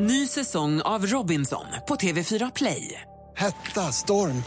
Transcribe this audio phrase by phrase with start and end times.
[0.00, 3.00] Ny säsong av Robinson på TV4 Play.
[3.36, 4.42] Hetta, storm,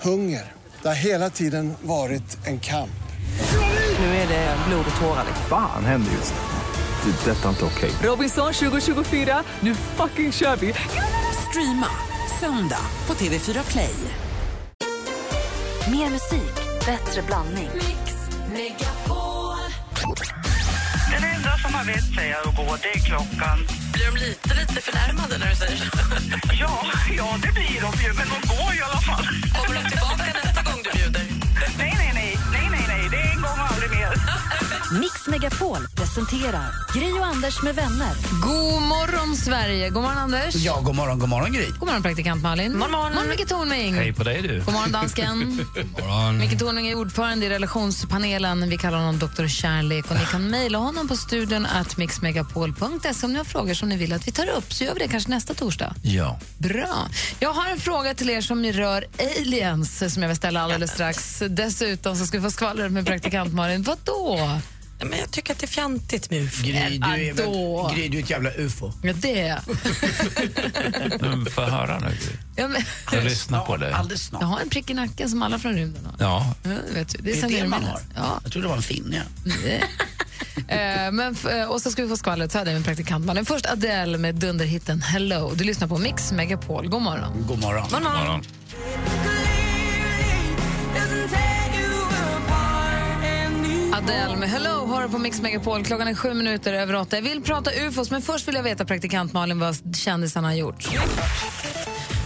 [0.00, 0.52] hunger.
[0.82, 3.02] Det har hela tiden varit en kamp.
[3.98, 5.24] Nu är det blod och tårar.
[5.48, 7.10] Fan händer just nu.
[7.12, 7.30] Det.
[7.30, 7.90] är Detta är inte okej.
[8.02, 10.74] Robinson 2024, nu fucking kör vi!
[11.48, 11.90] Streama
[12.40, 13.94] söndag på TV4 Play.
[15.90, 16.54] Mer musik,
[16.86, 17.70] bättre blandning.
[21.10, 23.81] Den enda som har vett säga att gå, det är klockan.
[24.02, 25.86] Blir de lite, lite förnärmade när du säger så?
[26.60, 26.84] Ja,
[27.16, 29.24] ja, det blir de ju, men de går i alla fall.
[29.54, 31.24] Kommer de tillbaka nästa gång du bjuder?
[31.78, 31.91] Nej,
[35.00, 38.14] Mix Megapol presenterar Gri och Anders med vänner.
[38.42, 39.90] God morgon, Sverige!
[39.90, 40.54] God morgon, Anders.
[40.54, 41.66] Ja, god morgon, god morgon Gry.
[41.66, 42.72] God morgon, praktikant Malin.
[42.72, 43.94] God morgon, morgon Micke Tornving.
[43.94, 44.62] Hej på dig du.
[44.64, 45.66] God morgon, dansken.
[46.38, 48.68] Micke Tornving är ordförande i relationspanelen.
[48.68, 49.46] Vi kallar honom Dr.
[49.46, 50.10] Kärlek.
[50.10, 53.96] Och ni kan mejla honom på studion at mixmegapol.se om ni har frågor som ni
[53.96, 54.72] vill att vi tar upp.
[54.72, 55.94] Så gör vi det kanske nästa torsdag.
[56.02, 56.38] Ja.
[56.58, 57.08] Bra.
[57.40, 61.42] Jag har en fråga till er som rör aliens som jag vill ställa alldeles strax.
[61.48, 63.82] Dessutom så ska vi få skvallret med praktikant Malin.
[63.82, 64.60] Vad då?
[65.02, 66.62] Ja, men jag tycker att det är fjantigt med ufo.
[66.66, 67.86] Gry, du är, Då.
[67.88, 68.92] väl, Gry, du är ett jävla ufo.
[69.02, 69.62] Ja, det är jag.
[71.52, 72.16] Får jag höra nu.
[72.56, 73.92] Ja, men, Jag lyssnar på dig.
[73.92, 74.40] Alldeles snart.
[74.42, 76.14] jag har en prick i nacken som alla från rymden har.
[76.18, 76.54] Ja.
[76.62, 77.18] Ja, det vet du.
[77.18, 77.94] Det Det är sen det man minnes.
[77.94, 78.00] har.
[78.14, 78.40] Ja.
[78.42, 79.22] Jag trodde det var en finne.
[79.46, 79.86] Ja.
[80.68, 83.26] Eh, men, f- eh, och så ska vi få skvallret, så hade jag min praktikant
[83.26, 83.44] Malin.
[83.44, 85.52] Först Adele med dunderhitten Hello.
[85.54, 86.88] Du lyssnar på Mix Megapol.
[86.88, 87.44] God morgon.
[87.48, 87.86] God morgon.
[87.90, 88.42] God morgon.
[94.04, 95.84] Adele med Hello har du på Mix Megapol.
[95.84, 97.16] Klockan är sju minuter över åtta.
[97.16, 100.88] Jag vill prata ufos, men först vill jag veta praktikant Malin vad kändisarna har gjort.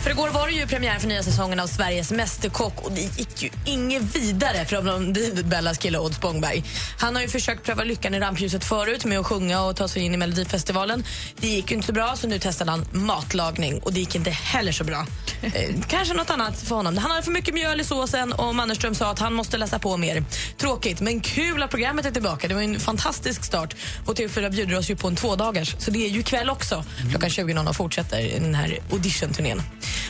[0.07, 3.43] För igår var det ju premiär för nya säsongen av Sveriges Mästerkock och det gick
[3.43, 6.65] ju inget vidare för David Bellas kille Odd Spångberg.
[6.99, 10.03] Han har ju försökt pröva lyckan i rampljuset förut med att sjunga och ta sig
[10.03, 11.05] in i Melodifestivalen.
[11.41, 14.73] Det gick inte så bra så nu testade han matlagning och det gick inte heller
[14.73, 15.07] så bra.
[15.43, 16.99] Eh, kanske något annat för honom.
[16.99, 19.97] Han hade för mycket mjöl i såsen och Mannerström sa att han måste läsa på
[19.97, 20.25] mer.
[20.57, 22.49] Tråkigt, men kul att programmet är tillbaka.
[22.49, 23.75] Det var en fantastisk start
[24.07, 26.85] och TV4 bjuder oss ju på en tvådagars så det är ju ikväll också.
[27.11, 29.63] Klockan 20.00 fortsätter den här audition-turnén.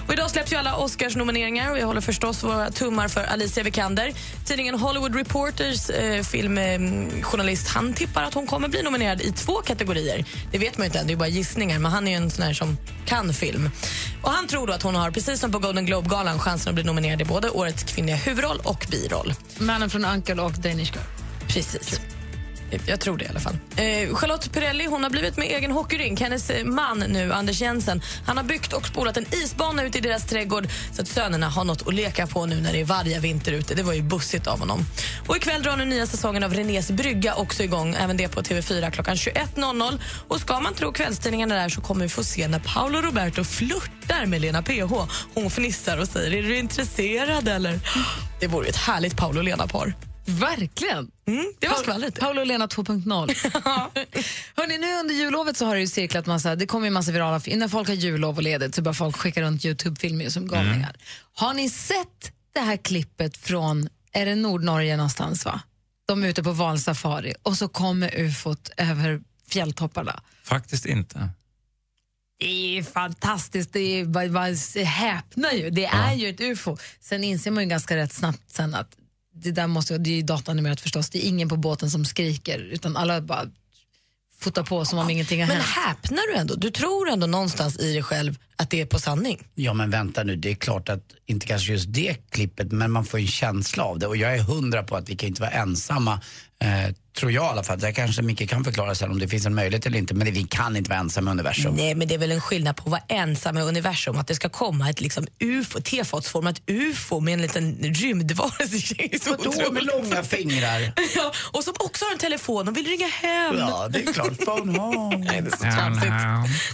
[0.07, 4.13] Och idag släpps ju alla Oscars-nomineringar och jag håller förstås våra tummar för Alicia Vikander.
[4.45, 10.25] Tidningen Hollywood Reporters eh, filmjournalist han tippar att hon kommer bli nominerad i två kategorier.
[10.53, 12.31] Det vet man ju inte än, det är bara gissningar, men han är ju en
[12.31, 13.71] sån här som kan film.
[14.23, 17.21] Och han tror att hon har, precis som på Golden Globe-galan, chansen att bli nominerad
[17.21, 19.35] i både årets kvinnliga huvudroll och biroll.
[19.59, 21.05] Mannen från Uncle och Danish Girl.
[21.49, 22.01] Precis.
[22.87, 23.59] Jag tror det i alla fall.
[23.77, 26.21] Eh, Charlotte Pirelli hon har blivit med egen hockeyrink.
[26.21, 30.01] Hennes eh, man nu, Anders Jensen, han har byggt och spolat en isbana ute i
[30.01, 33.21] deras trädgård så att sönerna har något att leka på nu när det är varje
[33.21, 33.75] vinter ute.
[33.75, 34.85] Det var ju bussigt av honom.
[35.27, 37.95] Och ikväll drar nu nya säsongen av Renés brygga också igång.
[37.95, 40.01] Även det på TV4 klockan 21.00.
[40.29, 44.27] Och ska man tro kvällstidningarna där så kommer vi få se när Paolo Roberto flörtar
[44.27, 44.93] med Lena PH.
[45.35, 47.81] Hon fnissar och säger, är du intresserad eller?
[48.41, 50.06] Det vore ett härligt Paolo och Lena-par.
[50.27, 51.11] Verkligen.
[51.27, 52.21] Mm, det var skvallret.
[52.21, 53.07] Paolo och Lena 2.0.
[54.57, 57.41] Hörrni, nu under jullovet så har det ju cirklat massa, det kommer ju massa virala,
[57.47, 60.97] när folk har jullov och ledigt så börjar folk skicka runt Youtube-filmer som galningar.
[61.35, 65.61] Har ni sett det här klippet från, är det Nordnorge någonstans va?
[66.07, 70.23] De är ute på valsafari och så kommer ufot över fjälltopparna.
[70.45, 71.31] Faktiskt inte.
[72.39, 75.71] Det är ju fantastiskt, det är, man, man häpnar ju.
[75.71, 76.77] Det är ju ett ufo.
[77.01, 78.97] Sen inser man ju ganska rätt snabbt sen att
[79.43, 82.59] det där måste, det är ju datanimerat förstås, det är ingen på båten som skriker
[82.59, 83.47] utan alla bara
[84.39, 85.69] fotar på som om ingenting har Men hänt.
[85.69, 86.55] häpnar du ändå?
[86.55, 89.47] Du tror ändå någonstans i dig själv att det är på sanning?
[89.55, 93.05] Ja men vänta nu, det är klart att, inte kanske just det klippet, men man
[93.05, 94.07] får en känsla av det.
[94.07, 96.21] Och jag är hundra på att vi kan inte vara ensamma,
[96.61, 97.79] eh, tror jag i alla fall.
[97.79, 100.31] Det kanske Micke kan förklara sen om det finns en möjlighet eller inte, men det,
[100.31, 101.75] vi kan inte vara ensamma i universum.
[101.75, 104.35] Nej, men det är väl en skillnad på att vara ensam i universum, att det
[104.35, 108.95] ska komma ett liksom ufo, tefatsformat ufo med en liten rymdvarelse.
[109.31, 110.93] Vadå med långa fingrar?
[111.17, 113.57] Ja, och som också har en telefon och vill ringa hem.
[113.59, 114.39] Ja, det är klart.
[114.45, 115.17] Phone home.
[115.27, 116.13] Nej, det är så tramsigt.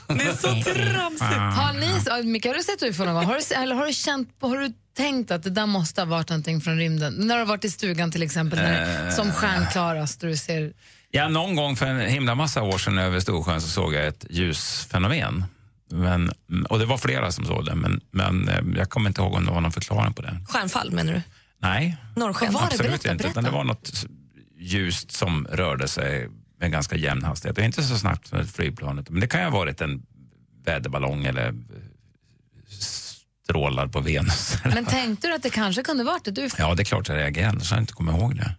[0.08, 1.58] Det är så tramsigt.
[1.58, 3.24] Har ni, Micke, har du sett ufo någon gång?
[3.24, 6.28] Har du, eller har du, känt, har du tänkt att det där måste ha varit
[6.28, 7.14] någonting från rymden?
[7.14, 10.72] När du har varit i stugan till exempel, när, som stjärnklarast, du ser...
[11.10, 14.26] Ja, någon gång för en himla massa år sedan över Storsjön så såg jag ett
[14.30, 15.44] ljusfenomen.
[15.90, 16.32] Men,
[16.68, 19.44] och det var flera som såg det, men, men eh, jag kommer inte ihåg om
[19.44, 20.40] det var någon förklaring på det.
[20.48, 21.22] Stjärnfall menar du?
[21.58, 22.52] Nej, Norrsken?
[22.52, 22.74] Vad var det?
[22.74, 23.24] absolut Berätta, inte.
[23.24, 23.50] Utan berätta.
[23.50, 24.06] det var något
[24.58, 26.28] ljust som rörde sig
[26.60, 27.58] med ganska jämn hastighet.
[27.58, 29.04] Och inte så snabbt som ett flygplan.
[29.08, 30.02] Men det kan ju ha varit en
[30.64, 31.54] väderballong eller
[33.44, 34.56] strålar på Venus.
[34.64, 36.56] Men tänkte du att det kanske kunde varit ett ufo?
[36.58, 38.54] Ja, det är klart jag reagerade, så jag inte kommer ihåg det.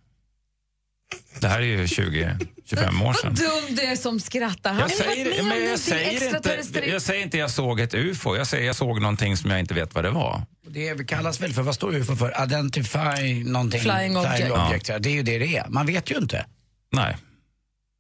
[1.39, 3.33] Det här är ju 20-25 år sedan.
[3.68, 4.80] Dum du är som skrattar.
[4.80, 8.65] Jag säger, men jag, säger inte, jag säger inte jag såg ett ufo, jag säger
[8.65, 10.41] jag såg någonting som jag inte vet vad det var.
[10.68, 12.44] Det kallas väl för, vad står UFO för?
[12.44, 13.81] Identify någonting?
[13.81, 14.51] Flying object.
[14.51, 14.89] object.
[14.89, 15.00] Ja.
[15.00, 15.65] Det är ju det det är.
[15.69, 16.45] Man vet ju inte.
[16.91, 17.18] Nej.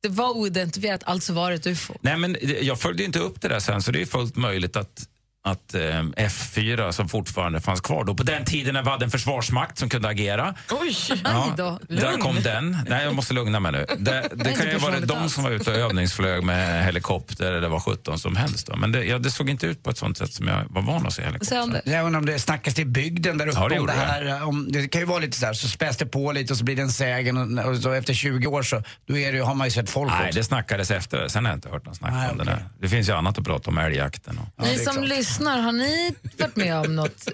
[0.03, 1.93] Det var oidentifierat, alltså var det ett ufo.
[2.01, 5.07] Nej, men jag följde inte upp det där sen, så det är fullt möjligt att
[5.45, 9.11] att eh, F4 som fortfarande fanns kvar då på den tiden när vi hade en
[9.11, 10.55] försvarsmakt som kunde agera.
[10.71, 10.95] Oj!
[11.23, 12.77] Aj då, Där kom den.
[12.89, 13.85] Nej, jag måste lugna mig nu.
[13.97, 17.83] Det, det kan ju vara de som var ute och övningsflög med helikopter eller vad
[17.83, 18.67] sjutton som helst.
[18.67, 18.75] Då.
[18.75, 21.07] Men det, ja, det såg inte ut på ett sånt sätt som jag var van
[21.07, 21.61] att se helikopter.
[21.63, 21.81] om det.
[21.85, 24.43] Jag undrar om det snackas i bygden där uppe Ja, det om det här.
[24.43, 26.63] Om, det kan ju vara lite så här, så späs det på lite och så
[26.63, 29.55] blir det en sägen och, och så efter 20 år så då är det, har
[29.55, 30.39] man ju sett folk Nej, också.
[30.39, 31.29] det snackades efter det.
[31.29, 32.55] Sen har jag inte hört någon snack Nej, om det okej.
[32.55, 32.69] där.
[32.81, 34.45] Det finns ju annat att prata om, älgjakten och...
[34.57, 35.03] Ja, Ni det är som.
[35.33, 37.27] Lyssnar, har ni varit med om något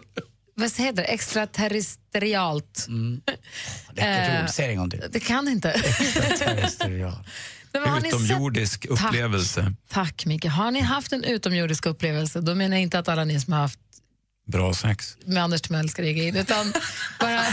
[0.56, 1.12] vad heter det?
[3.96, 5.04] Läckert Eh, ord, säg det en gång till.
[5.12, 5.69] Det kan inte.
[7.74, 9.74] Har ni sett- Utomjordisk upplevelse.
[9.90, 10.46] Tack Micke.
[10.46, 13.60] Har ni haft en utomjordisk upplevelse, då menar jag inte att alla ni som har
[13.60, 13.80] haft
[14.48, 15.18] Bra sex.
[15.25, 16.74] med Anders Timell ska rigga in, utan
[17.19, 17.42] bara...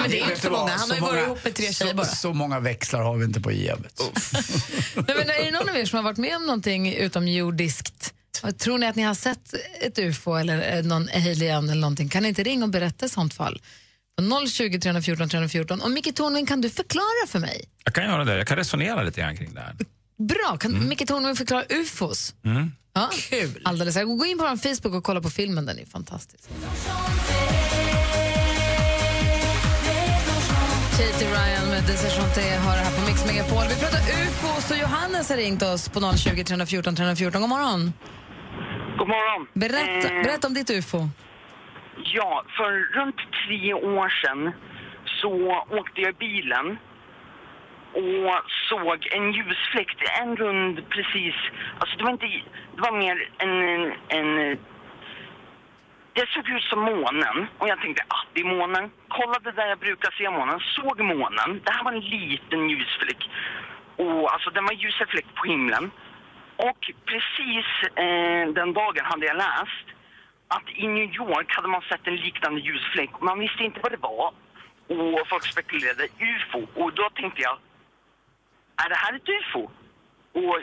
[0.00, 0.72] Men det är inte så många.
[0.72, 2.06] Han har ju Så varit många- ihop med tre tjejer så, bara.
[2.06, 4.00] Så många växlar har vi inte på Gevet.
[4.94, 8.14] Nej, men är det någon av er som har varit med om någonting utomjordiskt?
[8.58, 12.08] Tror ni att ni har sett ett ufo eller eh, någon alien eller någonting?
[12.08, 13.60] Kan ni inte ringa och berätta i sånt fall?
[14.16, 15.80] På 020 314 314.
[15.80, 17.64] Och Micke Tornving, kan du förklara för mig?
[17.84, 18.36] Jag kan göra det.
[18.38, 19.76] Jag kan resonera lite grann kring det här.
[20.18, 22.34] Bra, kan Micke Tornving förklara ufos?
[22.94, 23.60] Ja, Kul.
[23.64, 23.94] Alldeles.
[23.94, 26.44] Gå in på vår Facebook och kolla på filmen, den är fantastisk.
[30.98, 33.64] Katie Ryan med Desertionté har det här på Mix Megapol.
[33.68, 37.40] Vi pratar ufos och Johannes har ringt oss på 020 314 314.
[37.40, 37.92] God morgon.
[38.98, 39.46] God morgon.
[39.52, 40.98] Berätta, Eh, berätta om ditt ufo.
[41.96, 43.16] Ja, för runt
[43.46, 44.52] tre år sedan
[45.04, 46.78] så åkte jag bilen
[47.92, 48.34] och
[48.68, 51.34] såg en ljusfläkt, en rund precis,
[51.78, 52.26] alltså det var inte,
[52.76, 54.58] det var mer en, en
[56.14, 58.90] det såg ut som månen och jag tänkte ah, det är månen.
[59.08, 61.60] Kollade där jag brukar se månen, såg månen.
[61.64, 63.30] Det här var en liten ljusfläck.
[63.96, 65.90] Och alltså den var ljusa fläck på himlen.
[66.56, 66.80] Och
[67.10, 67.66] precis
[68.04, 69.86] eh, den dagen hade jag läst
[70.48, 73.10] att i New York hade man sett en liknande ljusfläck.
[73.20, 74.32] Man visste inte vad det var
[74.88, 76.60] och folk spekulerade UFO.
[76.82, 77.56] Och då tänkte jag,
[78.84, 79.62] är det här ett UFO?
[80.40, 80.56] Och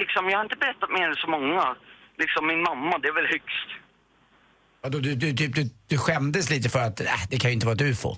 [0.00, 1.76] liksom, jag har inte berättat mer än så många.
[2.18, 3.68] Liksom min mamma, det är väl högst.
[4.82, 7.66] Vadå, Du, du, du, du, du skämdes lite för att äh, det kan ju inte
[7.66, 8.16] vara ett UFO.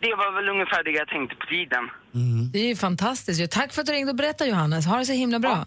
[0.00, 1.90] Det var väl ungefär det jag tänkte på tiden.
[2.52, 3.52] Det är ju fantastiskt.
[3.52, 4.86] Tack för att du ringde och berättade Johannes.
[4.86, 5.66] Ha det så himla bra.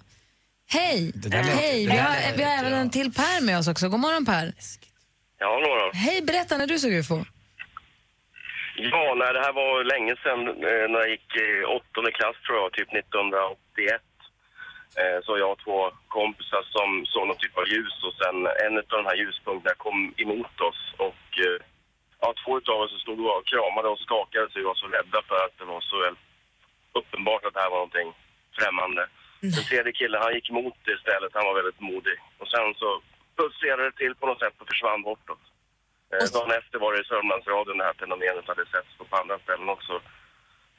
[0.67, 1.11] Hej!
[1.31, 1.85] Hej!
[1.85, 3.89] Vi har, vi har även en till Per med oss också.
[3.89, 4.53] God morgon Per.
[5.39, 5.91] Ja, några.
[5.93, 7.17] Hej, berätta när du såg ufo.
[8.77, 10.39] Ja, nej, det här var länge sedan
[10.69, 14.01] eh, när jag gick i åttonde klass tror jag, typ 1981.
[15.01, 15.77] Eh, så jag och två
[16.17, 19.99] kompisar som såg någon typ av ljus och sen en av de här ljuspunkterna kom
[20.23, 21.57] emot oss och eh,
[22.21, 25.37] ja, två utav oss stod och kramade och skakade så vi var så rädda för
[25.45, 26.15] att det var så väl
[26.99, 28.09] uppenbart att det här var någonting
[28.59, 29.03] främmande.
[29.41, 32.17] Den tredje killen, han gick emot det istället, han var väldigt modig.
[32.39, 32.89] Och sen så
[33.37, 35.43] pulserade det till på något sätt och försvann bortåt.
[36.13, 39.69] Eh, dagen efter var det i Sörmlandsradion det här fenomenet hade setts på andra ställen
[39.69, 39.93] också.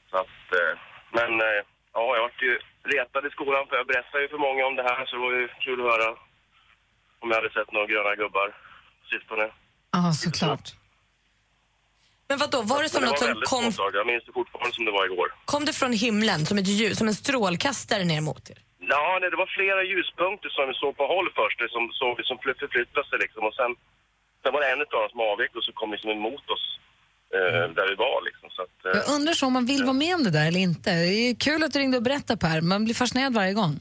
[0.09, 0.73] Så att, eh,
[1.17, 1.61] men eh,
[1.93, 4.83] ja, jag vart ju retad i skolan för jag berättade ju för många om det
[4.83, 6.09] här så det var ju kul att höra
[7.19, 8.47] om jag hade sett några gröna gubbar
[9.01, 9.45] på sistone.
[9.91, 10.67] Ja, såklart.
[12.29, 14.73] Men vad då var det som det något som kom, påtagligt, jag minns det fortfarande
[14.75, 15.27] som det var igår.
[15.45, 18.57] kom det från himlen som ett ljus, som en strålkastare ner mot er?
[18.93, 22.11] Ja, nej, det var flera ljuspunkter som vi såg på håll först, det som såg
[22.19, 23.41] vi som fly- förflyttade sig liksom.
[23.47, 23.71] Och sen,
[24.41, 26.65] sen var det en av dem som avvek och så kom liksom emot oss
[27.37, 28.47] eh, där vi var liksom.
[28.55, 30.63] Så att, eh, Jag undrar så om man vill vara med om det där eller
[30.69, 30.89] inte.
[31.05, 32.57] Det är kul att du ringde och berättade Per.
[32.71, 33.73] Man blir fascinerad varje gång.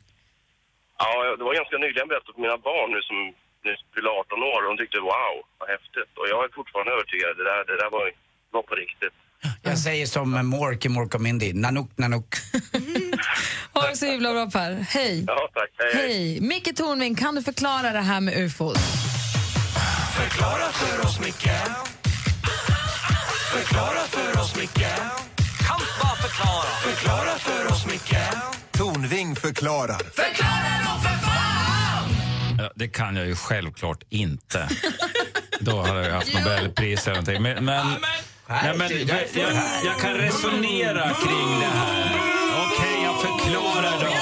[1.02, 3.18] ja, det var ganska nyligen berättat för mina barn nu som
[3.66, 6.12] nu fyller 18 år och de tyckte wow, vad häftigt.
[6.20, 8.04] Och jag är fortfarande övertygad, det där, det där var,
[8.52, 9.12] var på riktigt.
[9.62, 12.34] Jag säger som Mork i Mork och Mindy, nanook nanook.
[13.72, 14.72] Ha det så himla bra Per.
[14.88, 15.24] Hej!
[15.26, 15.70] Ja, tack.
[15.78, 16.12] Hej, hej.
[16.12, 16.40] Hej!
[16.40, 18.78] Micke Tornving, kan du förklara det här med ufos?
[20.16, 21.50] Förklara för oss, Micke
[23.52, 24.86] Förklara för oss, Micke
[25.66, 28.16] Kan bara förklara Förklara för oss, Micke
[28.72, 29.98] Tornving förklarar.
[29.98, 32.08] Förklara då för fan!
[32.58, 34.68] Ja, det kan jag ju självklart inte.
[35.60, 37.42] Då hade jag haft Nobelpris eller någonting.
[37.42, 37.86] Men, men,
[38.48, 39.18] nej, men jag,
[39.84, 42.16] jag, kan resonera kring det här.
[42.66, 44.16] Okej, jag förklarar då.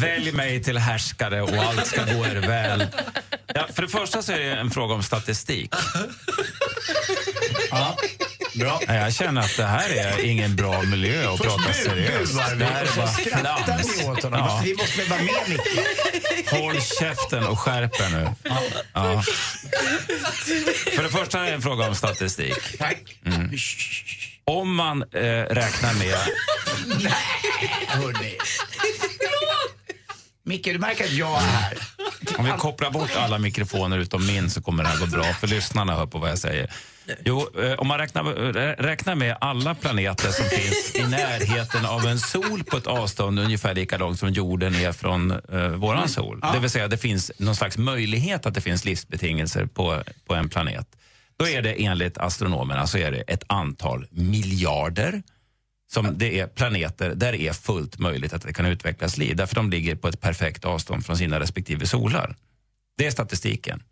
[0.00, 2.86] Välj mig till härskare och allt ska gå er väl.
[3.54, 5.74] Ja, för det första så är det en fråga om statistik.
[8.54, 8.80] Bra.
[8.88, 12.34] Nej, Jag känner att det här är ingen bra miljö att prata seriöst.
[12.58, 14.22] Det här är bara flams.
[14.22, 14.60] Ja.
[14.64, 16.50] Vi måste väl vara med Micke?
[16.50, 18.28] Håll käften och skärp er nu.
[18.92, 19.22] Ja.
[20.96, 22.78] För det första är det en fråga om statistik.
[22.78, 23.16] Tack.
[23.26, 23.50] Mm.
[24.44, 25.20] Om man eh,
[25.50, 26.18] räknar med...
[27.86, 28.36] Hörni.
[30.46, 31.78] Micke, du märker att jag är här.
[32.38, 35.46] Om vi kopplar bort alla mikrofoner utom min så kommer det här gå bra, för
[35.46, 36.70] lyssnarna hör på vad jag säger.
[37.24, 42.06] Jo, eh, om man räknar, rä- räknar med alla planeter som finns i närheten av
[42.06, 46.40] en sol på ett avstånd ungefär lika långt som jorden är från eh, våran sol.
[46.52, 50.48] Det vill säga det finns någon slags möjlighet att det finns livsbetingelser på, på en
[50.48, 50.86] planet.
[51.36, 55.22] Då är det enligt astronomerna så är det ett antal miljarder
[55.92, 59.36] som det är planeter där det är fullt möjligt att det kan utvecklas liv.
[59.36, 62.36] Därför de ligger på ett perfekt avstånd från sina respektive solar.
[62.98, 63.82] Det är statistiken.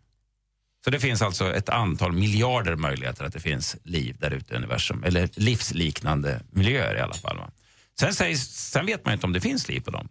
[0.83, 4.57] Så det finns alltså ett antal miljarder möjligheter att det finns liv där ute i
[4.57, 5.03] universum.
[5.03, 7.37] Eller livsliknande miljöer i alla fall.
[7.37, 7.51] Va?
[7.99, 10.09] Sen, sägs, sen vet man inte om det finns liv på dem.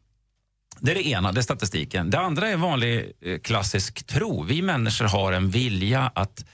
[0.81, 2.11] Det är det ena, det är statistiken.
[2.11, 4.43] Det andra är vanlig eh, klassisk tro.
[4.43, 6.45] Vi människor har en vilja att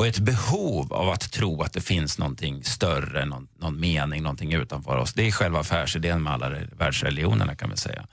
[0.00, 4.52] och ett behov av att tro att det finns någonting större, någon, någon mening, någonting
[4.52, 5.12] utanför oss.
[5.12, 8.06] Det är själva affärsidén med alla världsreligionerna kan man säga.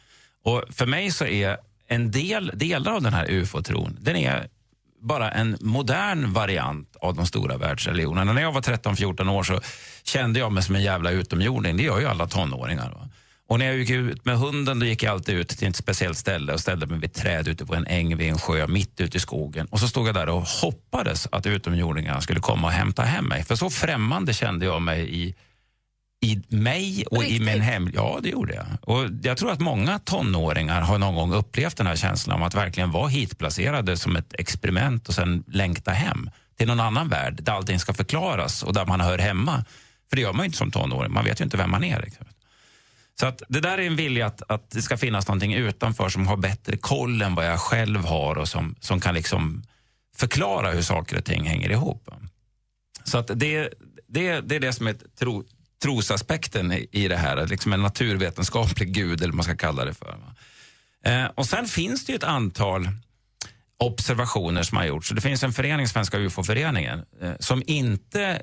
[0.44, 4.50] Och för mig så är en del, delar av den här ufo-tron, den är
[5.02, 8.34] bara en modern variant av de stora världsreligionerna.
[8.34, 9.60] När jag var 13-14 år så
[10.04, 11.78] kände jag mig som en jävla utomjording.
[11.78, 12.92] Det gör ju alla tonåringar.
[12.92, 13.10] Va?
[13.48, 16.18] Och när jag gick ut med hunden då gick jag alltid ut till ett speciellt
[16.18, 19.02] ställe och ställde mig vid ett träd ute på en äng vid en sjö mitt
[19.02, 19.68] ute i skogen.
[19.68, 23.44] Och så stod jag där och hoppades att utomjordingarna skulle komma och hämta hem mig.
[23.44, 25.36] För så främmande kände jag mig i,
[26.26, 27.92] i mig och i min hem.
[27.94, 28.66] Ja, det gjorde jag.
[28.82, 32.56] Och jag tror att många tonåringar har någon gång upplevt den här känslan om att
[32.56, 37.54] verkligen vara hitplacerade som ett experiment och sen längta hem till någon annan värld där
[37.54, 39.66] allting ska förklaras och där man hör hemma.
[40.10, 42.02] För det gör man ju inte som tonåring, man vet ju inte vem man är.
[42.02, 42.26] Liksom.
[43.20, 46.28] Så att det där är en vilja att, att det ska finnas någonting utanför som
[46.28, 49.64] har bättre koll än vad jag själv har och som, som kan liksom
[50.16, 52.10] förklara hur saker och ting hänger ihop.
[53.04, 53.74] Så att det,
[54.08, 55.44] det, det är det som är tro,
[55.84, 59.94] trosaspekten i, i det här, liksom en naturvetenskaplig gud eller vad man ska kalla det
[59.94, 60.18] för.
[61.06, 62.90] Eh, och sen finns det ju ett antal
[63.80, 65.10] observationer som har gjorts.
[65.10, 68.42] Det finns en förening, Svenska UFO-föreningen, eh, som inte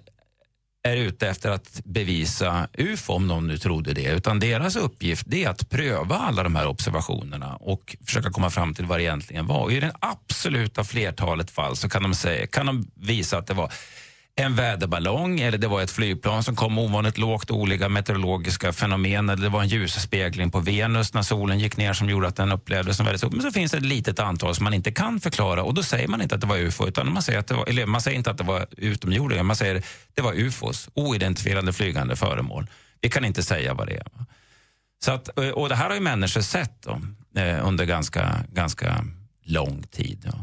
[0.89, 4.13] är ute efter att bevisa UFO, om någon nu trodde det.
[4.13, 8.87] Utan deras uppgift är att pröva alla de här observationerna och försöka komma fram till
[8.87, 9.63] vad det egentligen var.
[9.63, 13.55] Och I det absoluta flertalet fall så kan de, säga, kan de visa att det
[13.55, 13.73] var
[14.37, 19.43] en väderballong eller det var ett flygplan som kom ovanligt lågt, olika meteorologiska fenomen eller
[19.43, 22.97] det var en ljusspegling på Venus när solen gick ner som gjorde att den upplevdes
[22.97, 23.31] som väldigt stor.
[23.31, 26.09] Men så finns det ett litet antal som man inte kan förklara och då säger
[26.09, 28.17] man inte att det var UFO utan man säger, att det var, eller man säger
[28.17, 32.67] inte att det var utomjordingar, man säger att det var UFOs, oidentifierade flygande föremål.
[33.01, 34.07] Vi kan inte säga vad det är.
[35.05, 37.01] Så att, eh, och det här har ju människor sett då,
[37.41, 39.05] eh, under ganska, ganska
[39.45, 40.19] lång tid.
[40.25, 40.39] Ja.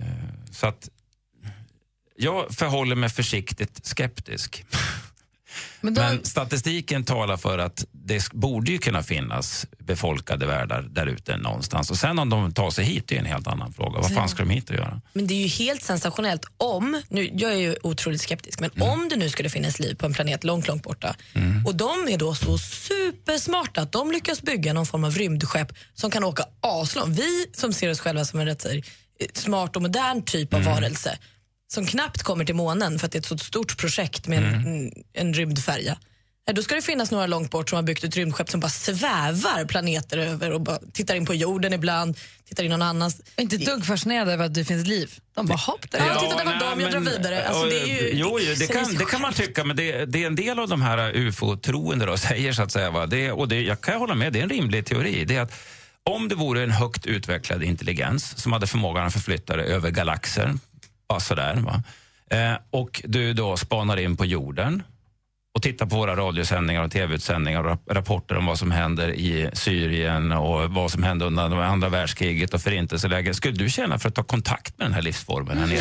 [0.00, 0.88] Eh, så att
[2.16, 4.64] jag förhåller mig försiktigt skeptisk.
[5.80, 11.06] Men, då, Men statistiken talar för att det borde ju kunna finnas befolkade världar där
[11.06, 11.90] ute någonstans.
[11.90, 14.00] Och sen om de tar sig hit är en helt annan fråga.
[14.00, 15.00] Vad fan ska de hit och göra?
[15.12, 19.08] Men det är ju helt sensationellt om, nu, jag är ju otroligt skeptisk, men om
[19.08, 21.16] det nu skulle finnas liv på en planet långt, långt borta
[21.66, 26.10] och de är då så supersmarta att de lyckas bygga någon form av rymdskepp som
[26.10, 27.18] kan åka aslångt.
[27.18, 28.72] Vi som ser oss själva som en rätt eh,
[29.32, 31.18] smart och modern typ av varelse
[31.74, 34.92] som knappt kommer till månen för att det är ett så stort projekt med en,
[35.12, 35.98] en rymdfärja.
[36.46, 38.68] Ja, Då ska det finnas några långt bort som har byggt ett rymdskepp som bara
[38.68, 43.20] svävar planeter över och bara tittar in på jorden ibland, tittar in någon annans.
[43.36, 45.18] inte ett dugg fascinerade över att det finns liv.
[45.34, 45.98] De bara, hopp där.
[46.06, 47.48] Ja, titta, det var dem, jag drar vidare.
[47.48, 50.04] Alltså, det är ju, jo, jo, det, säger kan, det kan man tycka, men det,
[50.04, 52.90] det är en del av de här ufo-troende då, säger så att säga.
[52.90, 53.06] Va?
[53.06, 55.24] Det, och det, jag kan hålla med, det är en rimlig teori.
[55.24, 55.52] Det är att
[56.02, 60.54] om det vore en högt utvecklad intelligens som hade förmågan att förflytta dig över galaxer,
[61.08, 61.82] bara sådär, va?
[62.30, 64.82] Eh, och du då spanar in på jorden
[65.56, 69.50] och tittar på våra radiosändningar och tv-utsändningar och rap- rapporter om vad som händer i
[69.52, 73.36] Syrien och vad som hände under andra världskriget och förintelseläget.
[73.36, 75.78] Skulle du känna för att ta kontakt med den här livsformen här nere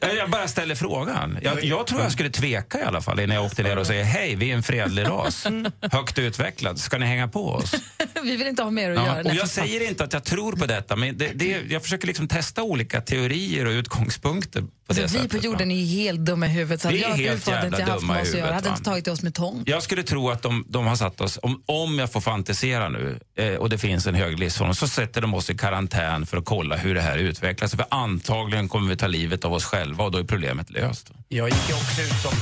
[0.00, 0.06] då?
[0.16, 1.38] Jag bara ställer frågan.
[1.42, 4.04] Jag, jag tror jag skulle tveka i alla fall innan jag åkte ner och säger
[4.04, 5.46] hej, vi är en fredlig ras,
[5.92, 7.74] högt utvecklad, ska ni hänga på oss?
[8.24, 9.18] Vi vill inte ha mer att Ja, göra.
[9.20, 9.48] och jag fan.
[9.48, 13.00] säger inte att jag tror på detta, men det, det, jag försöker liksom testa olika
[13.00, 15.30] teorier och utgångspunkter på det Alltså, vi sättet.
[15.30, 15.42] på va?
[15.44, 16.80] jorden är helt dumma i huvudet.
[16.82, 18.74] Så Vi är jag helt hade inte jävla haft dumma i huvudet, hade va?
[18.78, 19.62] inte tagit oss med tång.
[19.66, 23.18] Jag skulle tro att de, de har satt oss, om, om jag får fantisera nu
[23.38, 26.44] eh, och det finns en hög livsform, så sätter de oss i karantän för att
[26.44, 27.74] kolla hur det här utvecklas.
[27.74, 31.10] För antagligen kommer vi ta livet av oss själva och då är problemet löst.
[31.28, 32.32] Jag gick också ut som...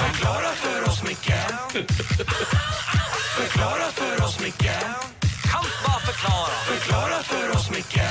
[0.00, 1.32] Förklara för oss, Micke
[3.36, 4.70] Förklara för oss, Micke
[5.54, 6.50] kan bara förklara.
[6.66, 8.03] Förklara för oss, Micke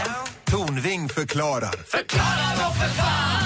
[1.13, 1.74] förklarar.
[1.88, 3.43] Förklara då för fan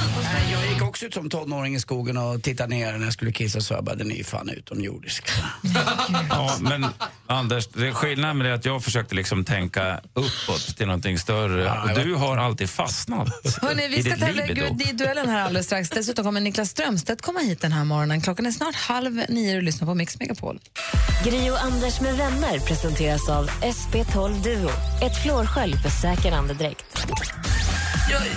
[0.52, 3.62] Jag gick också ut som tonåring i skogen och tittade ner när jag skulle kissa
[3.62, 5.30] så jag bara, den är ju fan utomjordisk.
[6.30, 6.86] Ja, men
[7.28, 11.82] Anders, det är skillnaden med det att jag försökte liksom tänka uppåt till någonting större.
[11.82, 13.28] och du har alltid fastnat
[13.62, 15.90] Hörrni, vi ska tävla i duellen här alldeles strax.
[15.90, 18.22] Dessutom kommer Niklas Strömstedt komma hit den här morgonen.
[18.22, 20.60] Klockan är snart halv nio och lyssnar på Mix Megapol.
[21.26, 24.70] Gri och Anders med vänner presenteras av SP12 Duo.
[25.02, 26.86] Ett flårskölj för säker andedräkt.
[28.12, 28.36] Jag är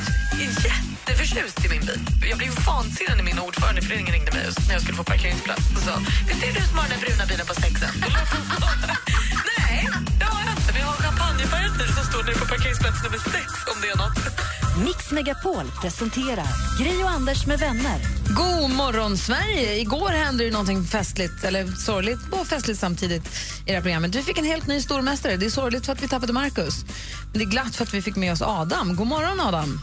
[0.67, 2.00] jätteförtjust i min bil.
[2.31, 5.65] Jag blev vansinnig när min ordförande i föreningen ringde mig när jag skulle få parkeringsplats
[5.77, 5.95] och sa
[6.29, 7.93] Visst är det du som har den där bruna bilen på sexen?
[9.59, 10.73] Nej, det har jag inte.
[10.79, 13.97] Vi har champagnefärger champagnefärgad bil som står nere på parkeringsplats nummer sex om det är
[14.05, 14.60] något.
[14.79, 16.47] Mix Megapol presenterar
[16.79, 18.00] Gri och Anders med vänner.
[18.29, 19.81] God morgon, Sverige!
[19.81, 23.31] Igår hände det någonting festligt, eller sorgligt och festligt samtidigt i
[23.67, 24.15] det här programmet.
[24.15, 25.37] Vi fick en helt ny stormästare.
[25.37, 26.85] Det är sorgligt för att vi tappade Marcus.
[27.33, 28.97] Men det är glatt för att vi fick med oss Adam.
[28.97, 29.81] God morgon, Adam!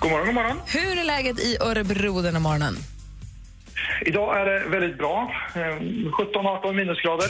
[0.00, 0.56] God morgon, god morgon.
[0.66, 2.76] Hur är läget i Örebro den här morgonen?
[4.06, 5.32] Idag är det väldigt bra.
[5.54, 7.28] Eh, 17-18 minusgrader.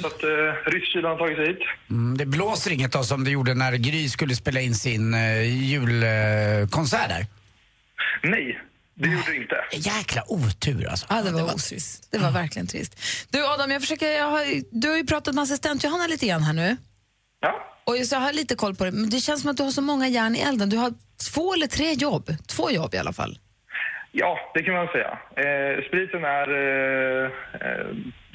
[0.00, 1.58] Så att eh, rysskylan har tagit sig hit.
[1.90, 5.42] Mm, det blåser inget då som det gjorde när Gry skulle spela in sin uh,
[5.42, 7.26] julkonsert där.
[8.22, 8.60] Nej,
[8.94, 9.56] det gjorde det inte.
[9.72, 11.06] Jäkla otur alltså.
[11.08, 12.08] Ja, det var, otrist.
[12.10, 13.00] Det var verkligen trist.
[13.30, 16.42] Du, Adam, jag försöker, jag har, du har ju pratat med assistent Johanna lite grann
[16.42, 16.76] här nu.
[17.40, 17.72] Ja.
[17.84, 19.70] Och så jag har lite koll på det, men det känns som att du har
[19.70, 20.70] så många järn i elden.
[20.70, 20.94] Du har
[21.32, 22.34] två eller tre jobb.
[22.46, 23.38] Två jobb i alla fall.
[24.18, 25.18] Ja, det kan man säga.
[25.44, 26.48] Eh, spriten är...
[26.62, 27.30] Eh,
[27.60, 27.86] eh,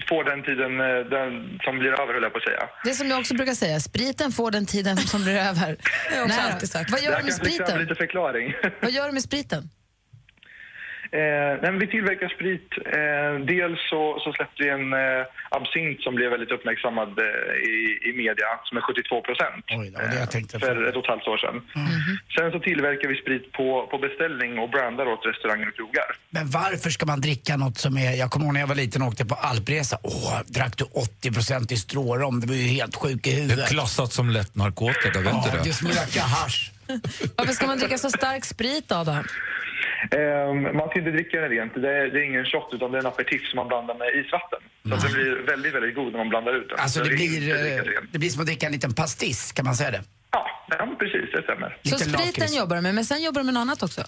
[0.10, 2.64] får den tiden eh, den som blir över, höll jag på att säga.
[2.84, 5.70] Det som jag också brukar säga, spriten får den tiden som blir över.
[6.10, 6.92] Det har jag också alltid sagt.
[6.92, 7.80] Vad gör du med spriten?
[7.80, 8.54] lite förklaring.
[8.82, 9.70] Vad gör du med spriten?
[11.20, 11.20] Eh,
[11.62, 12.68] nej, men vi tillverkar sprit.
[12.98, 15.24] Eh, dels så, så släppte vi en eh,
[15.60, 17.76] absint som blev väldigt uppmärksammad eh, i,
[18.10, 19.62] i media, som är 72 procent.
[20.32, 20.60] Tänkte.
[20.60, 21.58] för ett och ett halvt år sedan.
[22.38, 26.10] Sen så tillverkar vi sprit på, på beställning och brandar åt restauranger och krogar.
[26.30, 28.12] Men varför ska man dricka något som är...
[28.24, 29.98] Jag kommer ihåg när jag var liten och åkte på alpresa.
[30.04, 32.40] Åh, drack du 80% i strårom?
[32.40, 33.70] Det var ju helt sjuk i Det är huvudet.
[33.70, 35.74] klassat som lätt narkotika, vet Ja, det det?
[35.74, 36.72] smakar hasch.
[37.38, 39.24] Varför ska man dricka så stark sprit, Adam?
[40.12, 41.74] Ehm, man ska inte dricka den rent.
[41.74, 44.08] Det är, det är ingen shot utan det är en aperitif som man blandar med
[44.16, 44.60] isvatten.
[44.88, 46.80] Så att den blir väldigt, väldigt god när man blandar ut den.
[46.80, 49.66] Alltså Så det är blir, eh, det blir som att dricka en liten pastiss, kan
[49.66, 50.02] man säga det?
[50.32, 51.32] Ja, ja, precis.
[51.32, 51.70] Det stämmer.
[51.70, 52.56] Så Lite spriten lakrits.
[52.58, 54.02] jobbar du med, men sen jobbar du med något annat också?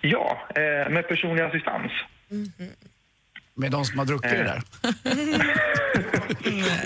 [0.00, 1.92] Ja, eh, med personlig assistans.
[3.54, 4.62] Med de som har druckit det där.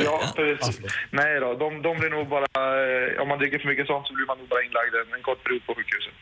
[0.04, 0.80] Ja, precis.
[1.10, 2.44] Nej då, de, de blir nog bara...
[2.44, 5.22] Eh, om man dricker för mycket sånt så blir man nog bara inlagd en, en
[5.22, 6.14] kort period på sjukhuset.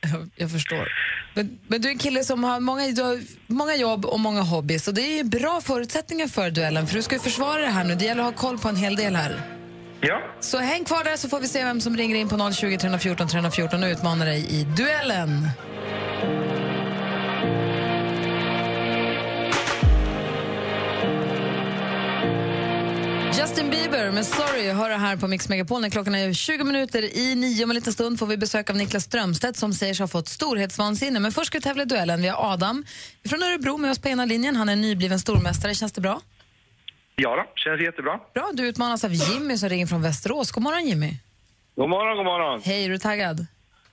[0.00, 0.88] Jag, jag förstår.
[1.34, 4.40] Men, men du är en kille som har många, du har många jobb och många
[4.40, 4.88] hobbys.
[4.88, 7.94] Och det är bra förutsättningar för duellen, för du ska ju försvara det här nu.
[7.94, 9.40] Det gäller att ha koll på en hel del här.
[10.00, 12.78] Ja, Så häng kvar där så får vi se vem som ringer in på 020
[12.78, 15.48] 314 314 och utmanar dig i duellen.
[23.40, 27.34] Justin Bieber med Sorry hör här på Mix Megapol när klockan är 20 minuter i
[27.34, 27.64] nio.
[27.64, 30.28] Om en liten stund får vi besök av Niklas Strömstedt som säger sig ha fått
[30.28, 31.20] storhetsvansinne.
[31.20, 32.22] Men först ska vi tävla i duellen.
[32.22, 32.84] Vi har Adam
[33.28, 34.56] från Örebro med oss på ena linjen.
[34.56, 35.74] Han är nybliven stormästare.
[35.74, 36.20] Känns det bra?
[37.16, 38.20] ja då, känns jättebra.
[38.34, 38.50] Bra.
[38.52, 40.50] Du utmanas av Jimmy som ringer från Västerås.
[40.50, 41.14] God morgon Jimmy.
[41.76, 42.62] God morgon, god morgon.
[42.64, 43.46] Hej, är du taggad?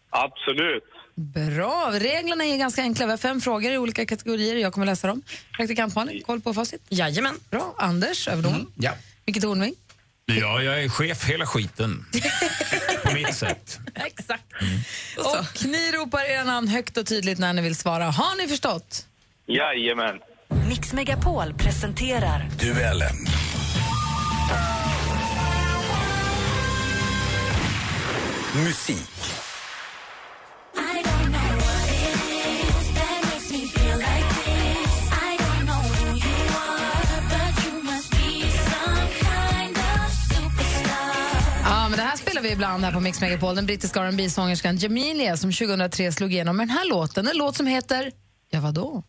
[0.09, 0.83] Absolut.
[1.15, 1.91] Bra.
[1.93, 3.05] Reglerna är ganska enkla.
[3.05, 4.55] Vi har fem frågor i olika kategorier.
[4.55, 5.21] Jag kommer läsa dem.
[5.57, 6.81] Praktikant Malin, koll på facit?
[6.89, 7.35] Jajamän.
[7.49, 7.75] Bra.
[7.77, 8.67] Anders, överdomaren.
[8.75, 8.91] Ja.
[9.27, 9.73] Micke Tornving.
[10.25, 12.05] Ja, jag är chef hela skiten.
[13.03, 13.79] På mitt sätt.
[13.95, 14.45] Exakt.
[15.17, 18.05] Och ni ropar era namn högt och tydligt när ni vill svara.
[18.05, 19.05] Har ni förstått?
[19.47, 20.19] Jajamän.
[20.69, 23.15] Mix Megapol presenterar Duellen.
[28.55, 29.46] Musik.
[42.37, 43.55] Spelar vi ibland här på Mix Megapol.
[43.55, 47.27] Den brittiska rb sångerskan Jamelia som 2003 slog igenom med den här låten.
[47.27, 48.11] En låt som heter...
[48.49, 49.03] Ja, vadå?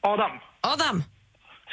[0.00, 0.30] Adam,
[0.60, 1.04] Adam!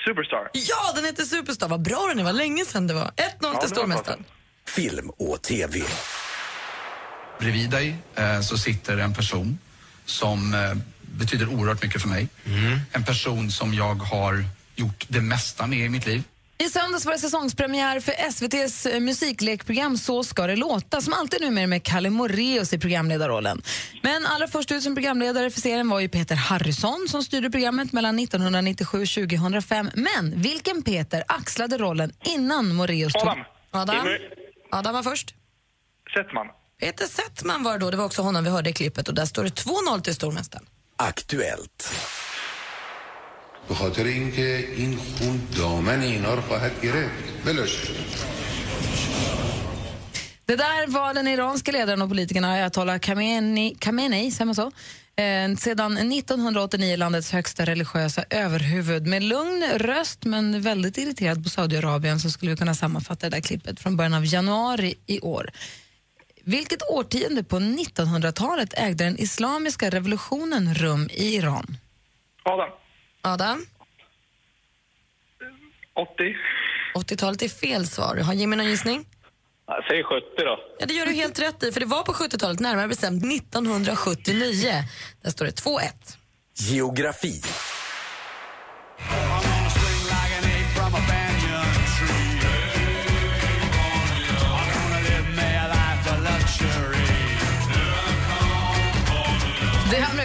[0.05, 0.49] Superstar.
[0.53, 1.67] Ja, den heter Superstar.
[1.67, 2.23] Vad bra den är.
[2.23, 3.03] Vad länge sedan det var.
[3.03, 4.23] 1-0 det var till stormästaren.
[4.65, 5.79] Film och TV.
[7.39, 9.59] Bredvid dig eh, så sitter en person
[10.05, 10.59] som eh,
[11.01, 12.27] betyder oerhört mycket för mig.
[12.91, 16.23] En person som jag har gjort det mesta med i mitt liv.
[16.59, 21.41] I söndags var det säsongspremiär för SVTs eh, musiklekprogram Så ska det låta som alltid
[21.41, 23.61] numera med Kalle Moreus i programledarrollen.
[24.03, 27.93] Men allra först ut som programledare för serien var ju Peter Harrison som styrde programmet
[27.93, 29.89] mellan 1997 och 2005.
[29.95, 33.21] Men vilken Peter axlade rollen innan Moreus tog...
[33.21, 33.43] Adam.
[33.71, 34.07] Adam?
[34.71, 35.35] Adam var först.
[36.13, 36.47] Settman.
[36.79, 37.91] Peter Settman var det då.
[37.91, 40.65] Det var också honom vi hörde i klippet och där står det 2-0 till stormästaren.
[40.95, 41.93] Aktuellt.
[43.68, 47.90] به خاطر اینکه این خون دامن اینا رو خواهد گرفت بلاش
[50.46, 54.72] Det där var den iranska ledaren och politikern ayatollah Khamenei, Khamenei säger man så?
[55.16, 59.06] Eh, sedan 1989 landets högsta religiösa överhuvud.
[59.06, 63.42] Med lugn röst men väldigt irriterad på Saudiarabien så skulle vi kunna sammanfatta det där
[63.42, 65.50] klippet från början av januari i år.
[66.44, 71.76] Vilket årtionde på 1900-talet ägde den islamiska revolutionen rum i Iran?
[72.42, 72.68] Adam.
[73.27, 73.65] Adam?
[75.95, 76.35] 80.
[76.95, 78.15] 80-talet är fel svar.
[78.15, 79.05] Har Jimmy någon gissning?
[79.89, 80.59] Säg 70 då.
[80.79, 84.83] Ja, det gör du helt rätt i, för det var på 70-talet, närmare bestämt 1979.
[85.21, 85.79] Där står det 2-1.
[86.53, 87.41] Geografi.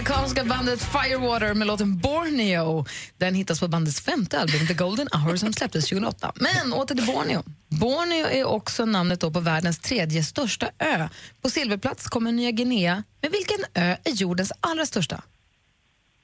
[0.02, 2.84] Amerikanska bandet Firewater med låten Borneo.
[3.16, 6.32] Den hittas på bandets femte album The Golden Hour som släpptes 2008.
[6.34, 7.42] Men åter till Borneo.
[7.68, 11.08] Borneo är också namnet då på världens tredje största ö.
[11.42, 13.02] På silverplats kommer Nya Guinea.
[13.20, 15.22] Men vilken ö är jordens allra största?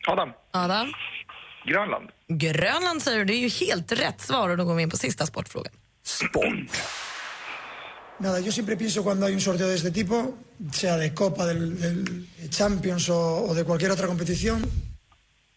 [0.07, 0.29] Adam.
[0.51, 0.93] Adam?
[1.65, 2.11] Grönland.
[2.29, 4.97] Grönland säger du, det är ju helt rätt svar och då går vi in på
[4.97, 5.73] sista sportfrågan.
[6.05, 6.83] Sport.
[8.21, 10.35] Nada, yo siempre pienso cuando hay un sorteo de este tipo,
[10.73, 14.63] sea de Copa, del, del Champions o, o de cualquier otra competición,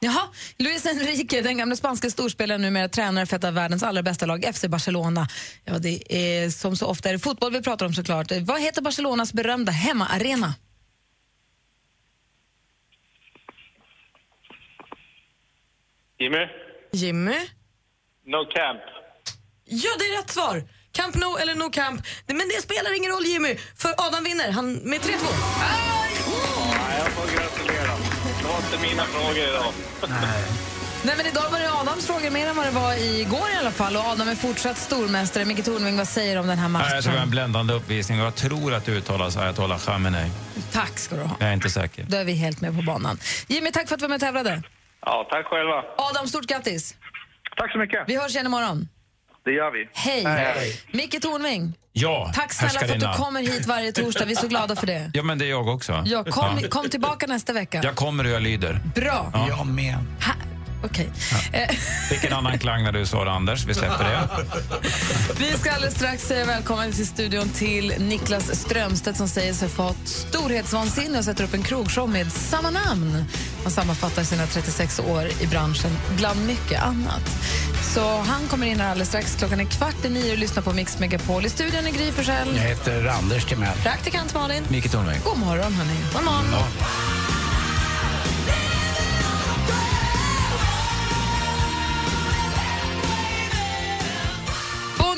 [0.04, 4.26] Jaha, Luis Enrique, den gamla spanska storspelaren, numera tränare för ett av världens allra bästa
[4.26, 5.28] lag, FC Barcelona.
[5.66, 8.32] Ja, det är som så ofta är det fotboll vi pratar om såklart.
[8.42, 10.56] Vad heter Barcelonas berömda hemmaarena?
[16.20, 16.48] Jimmy.
[16.94, 17.38] Jimmy?
[18.26, 18.82] No camp.
[19.66, 20.64] Ja, det är rätt svar!
[20.92, 22.02] Camp No eller No Camp.
[22.28, 25.08] Men det spelar ingen roll, Jimmy, för Adam vinner han med 3-2.
[25.60, 27.94] Nej, jag får gratulera.
[28.42, 29.74] Det var inte mina frågor idag.
[31.04, 33.72] Nej, men idag var det Adams frågor mer än vad det var igår i alla
[33.72, 33.96] fall.
[33.96, 35.46] Och Adam är fortsatt stormästare.
[35.46, 37.30] Micke Tornving, vad säger du om den här Ja, Jag tror det var en matchen?
[37.30, 40.32] bländande uppvisning och jag tror att det uttalas ayatollah Khamenei.
[40.72, 41.36] Tack ska du ha.
[41.40, 42.06] Jag är inte säker.
[42.10, 43.20] Då är vi helt med på banan.
[43.48, 44.64] Jimmy, tack för att du var med och tävlade.
[45.06, 45.84] Ja, tack själva.
[45.98, 46.96] Adam, stort grattis.
[47.58, 48.04] Tack så mycket.
[48.08, 48.88] Vi hörs igen imorgon.
[49.46, 49.90] Det gör vi.
[49.94, 50.82] Hej.
[50.92, 54.26] Micke Tornving, Ja, tack snälla för att du kommer hit varje torsdag.
[54.26, 55.12] Vi är så glada för det.
[55.14, 56.04] Ja, men det är jag också.
[56.06, 56.68] Ja, kom, Ja.
[56.70, 57.82] kom tillbaka nästa vecka.
[57.84, 58.80] Jag kommer och jag lyder.
[58.96, 59.32] Bra.
[59.34, 59.46] Ja.
[59.50, 59.98] Jag med.
[60.84, 61.10] Okej.
[61.52, 61.70] Eh,
[62.10, 63.66] Fick en annan klang när du sa det, Anders.
[63.66, 64.30] Vi släpper det.
[65.40, 69.76] Vi ska alldeles strax säga välkommen till studion till Niklas Strömstedt som säger sig ha
[69.88, 73.26] fått storhetsvansinne och sätter upp en krogshow med samma namn.
[73.64, 77.30] Han sammanfattar sina 36 år i branschen bland mycket annat.
[77.94, 79.36] Så han kommer in här alldeles strax.
[79.36, 81.46] Klockan är kvart i nio och lyssnar på Mix Megapol.
[81.46, 82.48] I studion är Gry Forssell.
[82.56, 83.78] Jag heter Anders Timell.
[83.84, 84.64] Praktikant Malin.
[84.70, 85.20] Micke Tornving.
[85.24, 85.96] God morgon, hörni.
[86.14, 86.46] God morgon.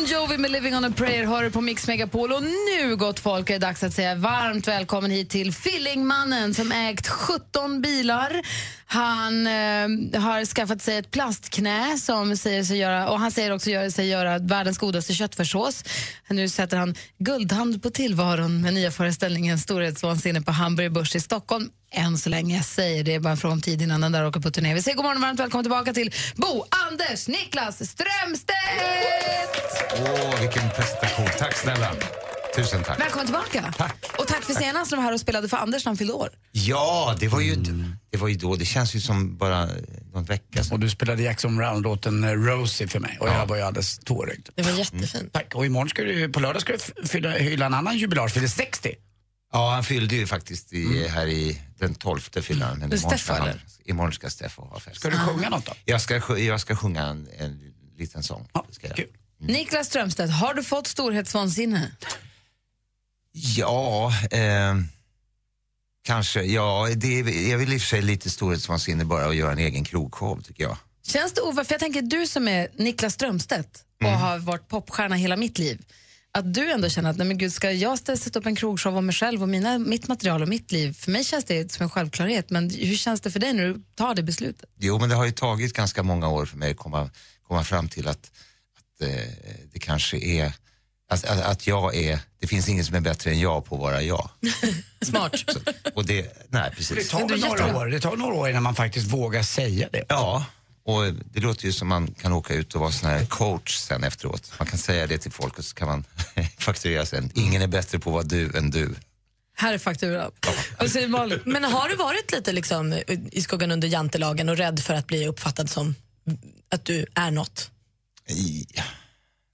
[0.05, 2.31] Tom Bowie med Living on a prayer hör du på Mix Megapol.
[2.31, 6.71] Och nu, gott folk, är det dags att säga varmt välkommen hit till Fillingmannen som
[6.71, 8.41] ägt 17 bilar.
[8.85, 13.69] Han eh, har skaffat sig ett plastknä som säger sig göra, och han säger också
[13.69, 15.83] göra sig göra världens godaste köttfärssås.
[16.29, 21.69] Nu sätter han guldhand på tillvaron med nya föreställningen Storhetsvansinne på Hamburger Börs i Stockholm.
[21.91, 24.27] Än så länge, jag säger det är bara en fråga om tid innan den där
[24.27, 24.73] åker på turné.
[24.73, 28.53] Vi säger god morgon och varmt välkommen tillbaka till Bo, Anders, Niklas Strömstedt!
[30.23, 31.25] Åh, vilken presentation.
[31.39, 31.91] Tack snälla.
[32.55, 32.99] Tusen tack.
[32.99, 33.73] Välkommen tillbaka.
[33.77, 33.95] Tack.
[34.19, 36.13] Och tack för senast när du var här och spelade för Anders när han fyllde
[36.13, 36.29] år.
[36.51, 37.55] Ja, det var ju,
[38.11, 38.55] det var ju då.
[38.55, 39.69] Det känns ju som bara
[40.13, 40.73] någon vecka sedan.
[40.73, 44.49] Och du spelade Jackson Brown-låten eh, Rosie för mig och jag var ju alldeles tårögd.
[44.55, 45.33] Det var jättefint.
[45.33, 45.55] Tack.
[45.55, 48.95] Och imorgon ska du, på lördag ska du fylla, hylla en annan jubilar, fyller 60.
[49.53, 52.79] Ja, han fyllde ju faktiskt i, här i den 12 fyllde han.
[52.79, 53.59] Men Steffo, han-?
[53.85, 54.95] Imorgon ska Steffo ha fest.
[54.99, 55.73] Ska du sjunga något då?
[55.85, 57.59] Jag ska, jag ska sjunga en, en
[57.97, 58.47] liten sång.
[58.67, 58.99] Det ska jag.
[58.99, 59.09] göra.
[59.47, 61.91] Niklas Strömstedt, har du fått storhetsvansinne?
[63.31, 64.75] Ja, eh,
[66.05, 66.43] kanske.
[66.43, 69.83] Ja, det är, vill i och för sig lite storhetsvansinne bara att göra en egen
[69.83, 70.77] krogshow tycker jag.
[71.07, 71.63] Känns det ova?
[71.65, 74.19] För jag tänker du som är Niklas Strömstedt och Mm.
[74.19, 75.85] har varit popstjärna hela mitt liv.
[76.35, 79.05] att du ändå känner att nej men gud, ska jag sätta upp en krogshow om
[79.05, 80.93] mig själv och mina, mitt material och mitt liv?
[80.93, 83.83] För mig känns det som en självklarhet, men hur känns det för dig när du
[83.95, 84.69] tar det beslutet?
[84.79, 87.09] Jo, men det har ju tagit ganska många år för mig att komma,
[87.47, 88.31] komma fram till att,
[89.73, 90.53] det kanske är
[91.09, 93.81] att, att, att jag är, det finns ingen som är bättre än jag på att
[93.81, 94.29] vara jag.
[95.01, 95.43] Smart.
[95.47, 95.59] Så,
[95.93, 96.97] och det, nej precis.
[96.97, 100.05] Det tar några år, det tar några år innan man faktiskt vågar säga det.
[100.09, 100.45] Ja,
[100.85, 104.03] och det låter ju som man kan åka ut och vara sån här coach sen
[104.03, 104.51] efteråt.
[104.59, 106.03] Man kan säga det till folk och så kan man
[106.57, 107.31] fakturera sen.
[107.35, 108.95] Ingen är bättre på att vara du än du.
[109.55, 110.31] Här är fakturan.
[111.07, 111.39] Malin?
[111.45, 113.01] Men har du varit lite liksom
[113.31, 115.95] i skuggan under jantelagen och rädd för att bli uppfattad som
[116.71, 117.69] att du är något?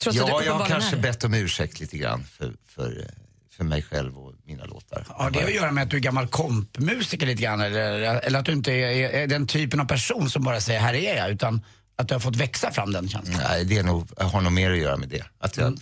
[0.04, 1.02] Trots att du ja, jag har kanske är det.
[1.02, 3.12] bett om ursäkt lite grann för, för,
[3.50, 5.06] för mig själv och mina låtar.
[5.10, 8.46] Har det att göra med att du är gammal kompmusiker lite grann eller, eller att
[8.46, 11.62] du inte är, är den typen av person som bara säger här är jag utan
[11.96, 13.42] att du har fått växa fram den känslan?
[13.50, 15.24] Nej, det är nog, har nog mer att göra med det.
[15.38, 15.74] Att jag,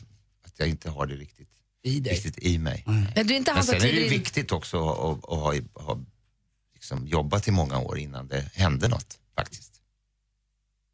[0.45, 1.49] att jag inte har det riktigt
[1.83, 2.13] i, dig.
[2.13, 2.83] Riktigt i mig.
[2.87, 5.99] Nej, du är inte Men sen är det ju viktigt också att, att ha, ha
[6.73, 9.73] liksom jobbat i många år innan det hände något faktiskt.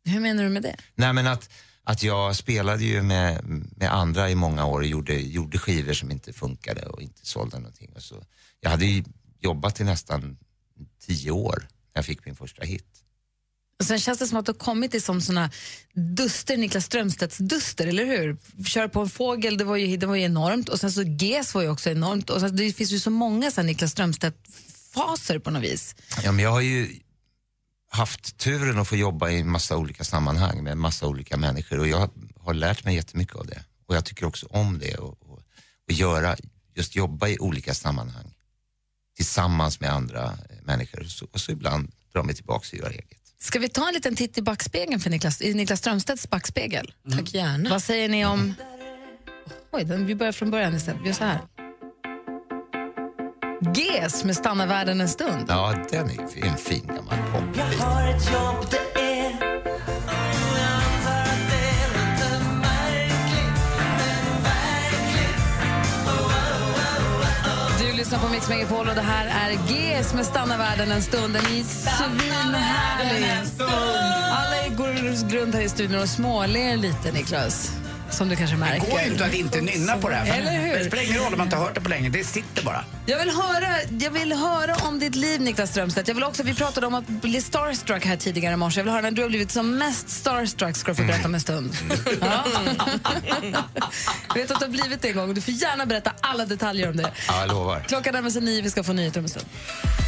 [0.05, 0.75] Hur menar du med det?
[0.95, 1.49] Nej men att,
[1.83, 3.43] att jag spelade ju med,
[3.77, 7.57] med andra i många år och gjorde, gjorde skivor som inte funkade och inte sålde
[7.59, 7.91] någonting.
[7.95, 8.23] Och så,
[8.59, 9.03] jag hade ju
[9.39, 10.37] jobbat i nästan
[11.07, 12.85] tio år när jag fick min första hit.
[13.79, 15.49] Och sen känns det som att du har kommit till som såna
[15.93, 18.37] duster, Niklas Strömstedts duster, eller hur?
[18.65, 20.69] Köra på en fågel, det var ju, det var ju enormt.
[20.69, 22.29] Och sen så GES var ju också enormt.
[22.29, 25.95] Och sen, det finns ju så många så Niklas Strömstedt-faser på något vis.
[26.23, 26.99] Ja, men jag har ju
[27.93, 32.09] haft turen att få jobba i massa olika sammanhang med massa olika människor och jag
[32.39, 33.63] har lärt mig jättemycket av det.
[33.85, 35.39] Och jag tycker också om det och, och,
[35.87, 36.35] och göra,
[36.75, 38.33] just jobba i olika sammanhang
[39.15, 43.19] tillsammans med andra människor och så, och så ibland dra mig tillbaka och göra eget.
[43.39, 46.93] Ska vi ta en liten titt i backspegeln för Niklas, i Niklas Strömstedts backspegel?
[47.11, 47.69] Tack gärna.
[47.69, 48.53] Vad säger ni om...
[49.71, 51.01] Oj, den, vi börjar från början istället.
[51.01, 51.39] Vi gör så här.
[53.75, 55.45] GES med Stanna världen en stund.
[55.47, 57.43] Ja, den är en fin gammal pop.
[57.57, 59.03] Jag har ett jobb, det är
[68.13, 71.33] lyssnar på Mix Megapol och det här är GES med Stanna världen en stund.
[71.33, 73.29] Den är svinhärlig.
[74.31, 77.82] Alla går runt här i studion och småler lite, Niklas.
[78.13, 78.85] Som du kanske märker.
[78.85, 80.39] Det går ju inte att inte nynna på det här.
[80.39, 80.79] Eller hur?
[80.79, 82.83] Det spelar ingen roll om man inte har hört det på länge, det sitter bara.
[83.05, 83.67] Jag vill, höra,
[83.99, 86.07] jag vill höra om ditt liv, Niklas Strömstedt.
[86.07, 88.79] Jag vill också, vi pratade om att bli starstruck här tidigare i morse.
[88.79, 91.33] Jag vill höra när du har blivit som mest starstruck ska du få berätta om
[91.35, 91.75] en stund.
[92.21, 92.43] Ja.
[94.27, 96.45] Jag vet att du har blivit det en gång och du får gärna berätta alla
[96.45, 97.11] detaljer om det.
[97.27, 97.85] Ja, jag lovar.
[97.87, 99.45] Klockan närmar sig nio, vi ska få nyheter om en stund.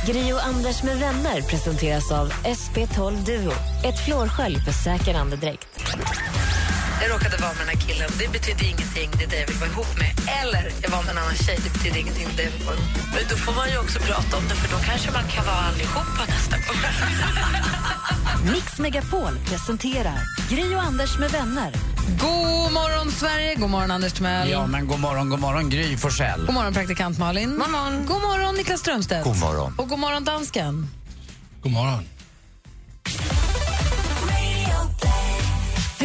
[0.07, 3.51] Gri och Anders med vänner presenteras av SP12 Duo.
[3.83, 5.67] Ett flårskölj för säker andedräkt.
[7.01, 8.09] Jag råkade vara med den här killen.
[8.19, 10.11] Det betyder ingenting, det är det jag vill vara ihop med.
[10.41, 12.65] Eller jag var med en annan tjej, det betyder ingenting, det är det jag vill
[12.69, 13.03] vara ihop med.
[13.15, 15.61] Men då får man ju också prata om det för då kanske man kan vara
[15.69, 16.79] allihopa nästa gång.
[18.53, 21.71] Mix Megapol presenterar Gri och Anders med vänner.
[22.21, 23.55] God morgon, Sverige!
[23.55, 24.49] God morgon, Anders Timell.
[24.49, 26.45] Ja, men god morgon, god morgon Gry Forssell.
[26.45, 27.49] God morgon, praktikant Malin.
[27.49, 29.23] God morgon, god morgon Niklas Strömstedt.
[29.23, 29.73] God morgon.
[29.77, 30.87] Och god morgon, dansken.
[31.63, 32.03] God morgon.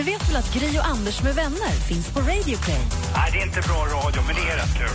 [0.00, 2.80] Du vet väl att Gri och Anders med vänner finns på Radio Play?
[3.16, 4.88] Nej, det är inte bra radio, men det är rätt kul.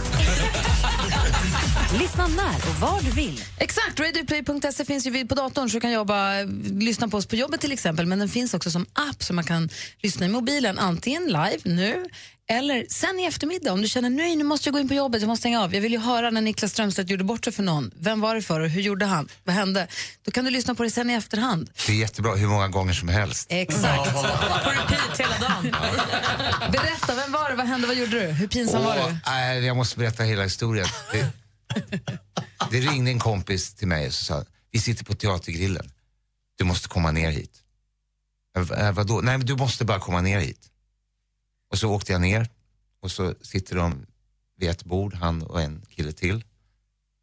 [2.00, 3.44] Lyssna när och var du vill.
[3.58, 6.42] Exakt, radioplay.se finns ju vid- på datorn så du kan jobba,
[6.80, 8.06] lyssna på oss på jobbet till exempel.
[8.06, 9.70] Men den finns också som app så man kan
[10.04, 12.06] lyssna i mobilen antingen live nu
[12.48, 15.22] eller sen i eftermiddag om du känner nej nu måste jag gå in på jobbet,
[15.22, 15.74] jag måste stänga av.
[15.74, 17.92] Jag vill ju höra när Niklas Strömstedt gjorde bort sig för någon.
[17.96, 19.28] Vem var det för och hur gjorde han?
[19.44, 19.88] Vad hände?
[20.26, 21.70] Då kan du lyssna på det sen i efterhand.
[21.86, 23.48] Det är jättebra hur många gånger som helst.
[23.50, 24.14] Exakt.
[24.14, 24.20] På
[24.70, 25.76] repeat hela dagen.
[26.72, 27.56] Berätta, vem var det?
[27.56, 27.88] Vad hände?
[27.88, 28.28] Vad gjorde du?
[28.28, 29.18] Hur pinsam var Åh, du?
[29.26, 30.88] nej, jag måste berätta hela historien.
[31.12, 31.28] Det,
[32.72, 35.92] det ringde en kompis till mig och sa, vi sitter på Teatergrillen.
[36.58, 37.52] Du måste komma ner hit.
[38.78, 39.22] "Äh, vadå?
[39.22, 40.60] Nej, men du måste bara komma ner hit.
[41.72, 42.50] Och så åkte jag ner
[43.02, 44.06] och så sitter de
[44.58, 46.44] vid ett bord, han och en kille till.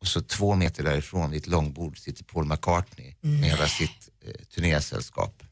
[0.00, 4.44] Och så två meter därifrån vid ett långbord sitter Paul McCartney med hela sitt eh,
[4.54, 5.42] turnésällskap.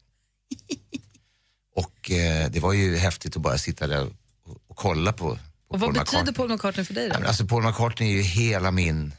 [1.76, 4.06] Och eh, det var ju häftigt att bara sitta där
[4.42, 6.34] och, och kolla på, på Och vad Paul betyder McCartney.
[6.34, 7.16] Paul McCartney för dig då?
[7.20, 9.14] Ja, Alltså Paul McCartney är ju hela min,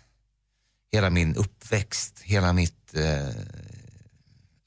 [0.92, 3.30] hela min uppväxt, hela mitt, eh,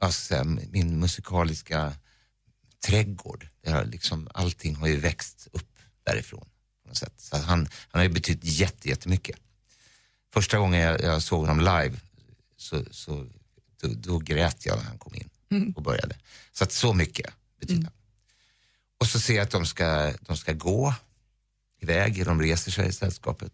[0.01, 1.93] alltså, min musikaliska
[2.85, 3.49] trädgård.
[3.61, 6.49] Det har liksom, allting har ju växt upp därifrån.
[6.83, 7.15] På något sätt.
[7.17, 9.37] Så han, han har ju betytt jätte, jättemycket.
[10.33, 12.01] Första gången jag, jag såg honom live
[12.57, 13.27] så, så
[13.81, 15.31] då, då grät jag när han kom in
[15.77, 16.17] och började.
[16.53, 17.93] Så att så mycket betyder han.
[19.01, 20.95] Och så ser jag att de ska, de ska gå
[21.81, 23.53] iväg, de reser sig i sällskapet.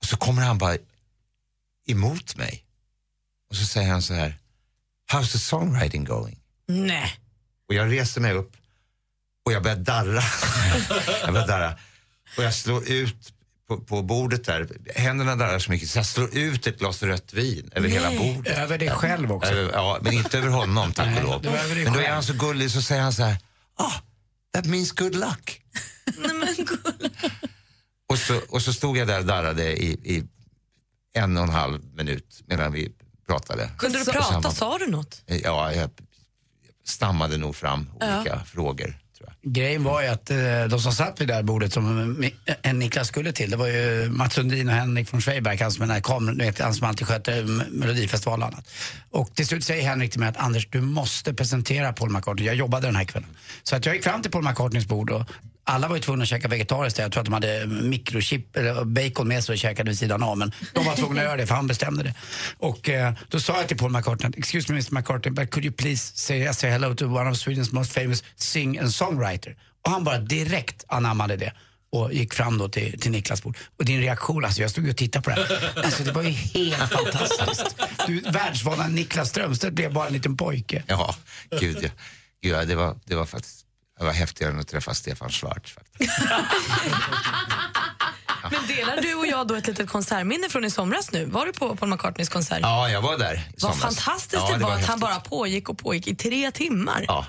[0.00, 0.76] Och så kommer han bara
[1.86, 2.64] emot mig.
[3.50, 4.38] Och så säger han så här,
[5.12, 6.40] how's the songwriting going?
[6.66, 7.20] Nej.
[7.70, 8.52] Och jag reser mig upp
[9.44, 10.22] och jag börjar darra.
[11.22, 11.76] jag börjar darra.
[12.36, 13.32] Och jag slår ut
[13.68, 17.32] på, på bordet där, händerna darrar så mycket så jag slår ut ett glas rött
[17.32, 17.98] vin över Nej.
[17.98, 18.58] hela bordet.
[18.58, 19.52] Över dig själv också?
[19.52, 21.44] Över, ja, men inte över honom tack och lov.
[21.84, 23.36] Men då är han så gullig så säger han så här,
[23.76, 23.92] ah,
[24.54, 25.62] that means good luck.
[28.08, 30.24] och, så, och så stod jag där och darrade i, i
[31.14, 32.92] en och en halv minut medan vi
[33.26, 33.70] pratade.
[33.78, 34.40] Kunde du prata?
[34.40, 35.22] var- Sa du något?
[35.26, 35.90] Ja, jag
[36.84, 38.16] stammade nog fram Ja.
[38.20, 38.94] olika frågor.
[39.42, 40.36] Grejen var ju att eh,
[40.70, 43.66] de som satt vid det här bordet som Mi- en Niklas skulle till, det var
[43.66, 46.74] ju Mats Sundin och Henrik von Schweberg, han som, är den här kameran, vet, han
[46.74, 48.68] som alltid sköter M- Melodifestivalen och annat.
[49.10, 52.46] Och till slut säger Henrik till mig att Anders, du måste presentera Paul McCartney.
[52.46, 53.28] Jag jobbade den här kvällen.
[53.62, 55.22] Så att jag gick fram till Paul McCartneys bord och
[55.70, 57.04] alla var ju tvungna att käka vegetariskt där.
[57.04, 60.38] Jag tror att de hade mikrochip eller bacon med sig och käkade vid sidan av.
[60.38, 62.14] Men de var tvungna att göra det för han bestämde det.
[62.58, 65.74] Och eh, då sa jag till Paul McCartney, excuse me Mr McCartney, but could you
[65.74, 69.56] please say, say hello to one of Sweden's most famous sing and songwriter.
[69.84, 71.52] Och han bara direkt anammade det
[71.92, 73.56] och gick fram då till, till Niklas bord.
[73.78, 75.84] Och din reaktion, alltså jag stod ju och tittade på det här.
[75.84, 77.76] Alltså det var ju helt fantastiskt.
[78.06, 80.82] Du, världsvana Niklas Strömstedt blev bara en liten pojke.
[80.86, 81.14] Ja,
[81.60, 81.88] gud ja.
[82.42, 83.59] Gud, ja det, var, det var faktiskt
[84.00, 85.72] det var häftigare än att träffa Stefan Schwarz.
[85.72, 86.10] Faktiskt.
[88.50, 91.24] Men delar du och jag då ett litet konsertminne från i somras nu?
[91.24, 92.58] Var du på Paul McCartneys konsert?
[92.62, 95.78] Ja, jag var där i Vad fantastiskt Ja, det var att han bara pågick och
[95.78, 97.04] pågick i tre timmar.
[97.08, 97.26] Ja.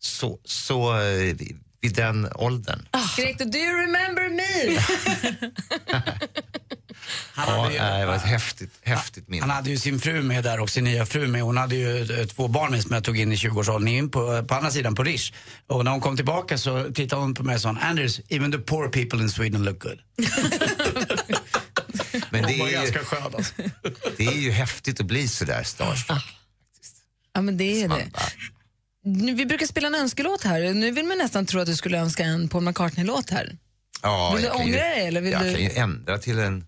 [0.00, 1.02] Så, så eh,
[1.34, 2.88] vid- vid den åldern.
[3.12, 4.80] Skrek du “Do you remember me?”
[7.36, 9.42] Ja, nej, det var ett häftigt, häftigt minne.
[9.42, 11.42] Han hade ju sin fru med där och sin nya fru med.
[11.42, 14.44] Hon hade ju eh, två barn med som jag tog in i 20-årsåldern in på,
[14.44, 15.32] på andra sidan på Rish.
[15.66, 18.58] Och när hon kom tillbaka så tittade hon på mig och sa Anders, even the
[18.58, 19.98] poor people in Sweden look good.
[22.30, 23.52] Men det är, ju, ganska skön alltså.
[24.16, 26.24] det är ju häftigt att bli sådär starstruck.
[27.32, 28.10] Ja, men det är det.
[29.04, 30.74] Nu, vi brukar spela en önskelåt här.
[30.74, 33.56] Nu vill man nästan tro att du skulle önska en Paul McCartney-låt här.
[34.02, 36.66] Ja, Vill du ju- ångra dig, eller vill jag du- kan ju ändra till en...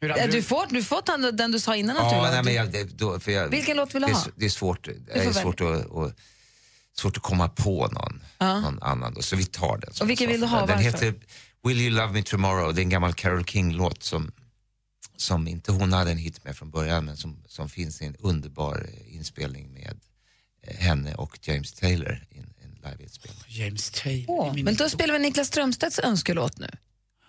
[0.00, 2.54] Ja, du får, du får den du sa innan att du Ja, vill nej, men
[2.54, 4.26] jag, det, då, för jag, Vilken låt vill du det är, ha?
[4.36, 6.16] Det är svårt, det är svårt, att, att,
[6.96, 8.60] svårt att komma på någon, Ja.
[8.60, 9.14] någon annan.
[9.14, 9.90] Då, så vi tar den.
[10.00, 10.58] Och vilken vill du ha?
[10.58, 10.82] Den Varför?
[10.82, 11.14] heter
[11.64, 12.74] Will you love me tomorrow.
[12.74, 14.32] Det är en gammal Carole King-låt som,
[15.16, 18.16] som inte hon hade en hit med från början men som, som finns i en
[18.18, 20.00] underbar eh, inspelning med
[20.62, 23.42] eh, henne och James Taylor i en, en liveinspelning.
[23.48, 24.24] James Taylor.
[24.28, 26.68] Åh, men då spelar vi Niklas Strömstedts önskelåt nu.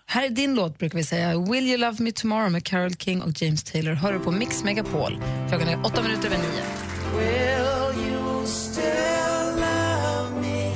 [0.10, 1.39] Här är din låt brukar vi säga.
[1.39, 3.93] Will you love me tomorrow med Carole King och James Taylor.
[3.93, 5.24] Hör du på Mix Megapol.
[5.50, 6.63] Klockan är åtta minuter över nio.
[7.17, 10.72] Will you still love me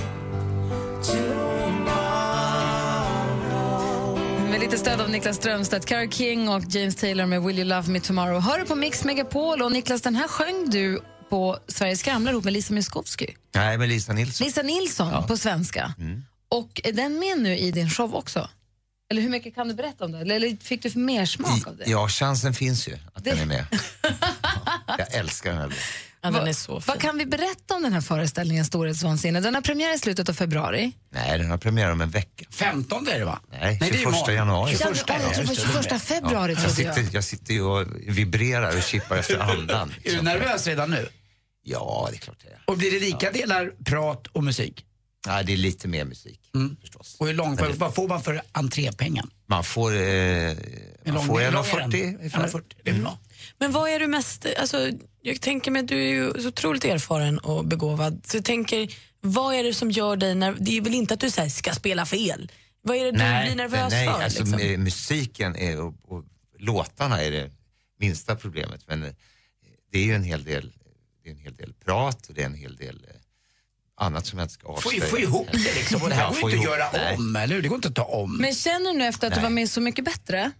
[1.04, 1.80] tomorrow?
[4.52, 7.88] Med lite stöd av Niklas Strömstedt, Carole King och James Taylor med Will you love
[7.90, 8.40] me tomorrow.
[8.40, 9.62] Hör du på Mix Megapol.
[9.62, 13.28] Och Niklas, den här sjöng du på Sveriges Skramlar ihop med Lisa Miskovsky.
[13.56, 14.46] Nej, men Lisa Nilsson.
[14.46, 15.94] Lisa Nilsson på svenska.
[16.00, 16.24] Mm.
[16.50, 18.50] Och är den med nu i din show också?
[19.12, 20.20] Eller hur mycket kan du berätta om det?
[20.20, 21.84] Eller- Eller fick du för mer smak av det?
[21.88, 23.66] Ja, chansen finns ju att den är med.
[24.88, 25.82] Ja, jag älskar den här låten.
[26.22, 26.84] Ja, den är så fin.
[26.88, 29.40] Vad kan vi berätta om den här föreställningen Storhetsvansinne?
[29.40, 30.92] Den har premiär i slutet av februari.
[31.10, 32.46] Nej, den har premiär om en vecka.
[32.52, 33.40] 15 är det va?
[33.52, 34.36] Nej, Nej, det är 21 imorgon.
[34.36, 34.72] januari.
[34.72, 36.96] 21 Ja, jag tror det var 21 februari, trodde jag.
[36.96, 39.94] sitter, jag sitter ju och vibrerar och chippar efter andan.
[40.04, 41.10] Är du nervös redan nu?
[41.64, 42.62] Ja, det är klart det är.
[42.68, 44.86] Och blir det lika delar prat och musik?
[45.28, 46.40] Nej, det är lite mer musik.
[46.82, 47.16] Förstås.
[47.20, 49.30] Och hur långt, Men det- vad får man för entrépengen?
[49.46, 50.56] Man får, eh,
[51.06, 51.92] man lång- får hur lång är den?
[51.92, 52.40] 1,40 ungefär.
[52.48, 53.20] 1,40, det är bra.
[53.58, 54.46] Men vad är du mest...
[54.60, 54.90] Alltså,
[55.22, 58.22] jag tänker mig att du är ju så otroligt erfaren och begåvad.
[58.28, 60.36] Så jag tänker, vad är det som gör dig...
[60.36, 62.52] När, det är väl inte att du så här, ska spela fel?
[62.84, 64.14] Vad är det du blir nervös nej, för?
[64.24, 64.60] Alltså, liksom?
[64.60, 66.24] mu- Musiken är, och, och
[66.60, 67.52] låtarna är det
[68.00, 68.82] minsta problemet.
[68.88, 69.10] Men eh,
[69.92, 70.72] det är ju en hel del,
[71.24, 73.16] det är en hel del prat och det är en hel del eh,
[74.02, 75.06] annat som jag inte ska Få, avslöja.
[75.06, 76.02] få ihop det liksom.
[76.02, 77.16] Och det här Ja, går få inte att göra nej.
[77.18, 77.62] om, eller hur?
[77.62, 78.38] Det går inte att ta om.
[78.38, 79.44] Men känner du nu efter att du Nej.
[79.44, 80.52] var med Så mycket bättre,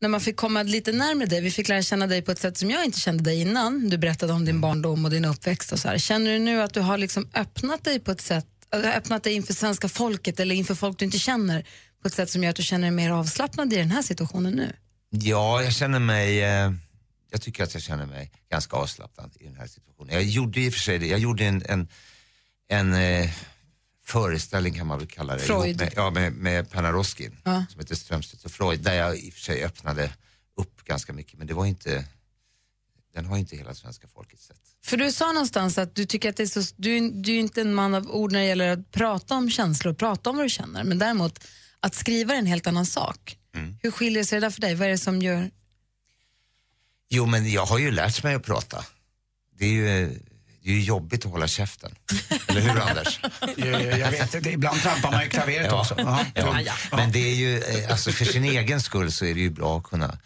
[0.00, 2.58] när man fick komma lite närmare dig, vi fick lära känna dig på ett sätt
[2.58, 4.60] som jag inte kände dig innan, du berättade om din Mm.
[4.60, 5.98] barndom och din uppväxt och så här.
[5.98, 9.32] Känner du nu att du har liksom öppnat dig på ett sätt, äh, öppnat dig
[9.32, 11.66] inför svenska folket eller inför folk du inte känner
[12.02, 14.52] på ett sätt som gör att du känner dig mer avslappnad i den här situationen
[14.52, 14.72] nu?
[15.10, 16.72] Ja, jag känner mig, eh,
[17.30, 20.14] jag tycker att jag känner mig ganska avslappnad i den här situationen.
[20.14, 21.88] Jag gjorde i och för sig det, jag gjorde en, en,
[22.70, 23.30] en eh,
[24.04, 25.40] föreställning kan man väl kalla det.
[25.40, 25.76] Freud.
[25.76, 27.64] Med, ja, med, med Panaroskin Ja.
[27.70, 30.12] som heter Strömstedt och Freud, där jag i och för sig öppnade
[30.56, 31.38] upp ganska mycket.
[31.38, 32.04] Men det var inte,
[33.14, 34.56] den har inte hela svenska folket sett.
[34.84, 37.60] För du sa någonstans att du tycker att det är så, du, du är inte
[37.60, 40.50] en man av ord när det gäller att prata om känslor, prata om vad du
[40.50, 41.44] känner, men däremot
[41.80, 43.36] Att skriva är en helt annan sak.
[43.54, 43.76] Mm.
[43.82, 44.74] Hur skiljer sig det där för dig?
[44.74, 45.50] Vad är det som gör...
[47.08, 48.84] Jo, men jag har ju lärt mig att prata.
[49.58, 50.18] Det är ju,
[50.62, 51.94] det är ju jobbigt att hålla käften.
[52.48, 53.20] Eller hur, Anders?
[53.56, 55.80] Jag, jag vet, det, ibland trampar man ju klaveret Ja.
[55.80, 55.94] också.
[55.98, 56.24] Ja.
[56.34, 56.74] Ja.
[56.92, 59.78] Men det är ju, eh, alltså för sin egen skull så är det ju bra
[59.78, 60.18] att kunna,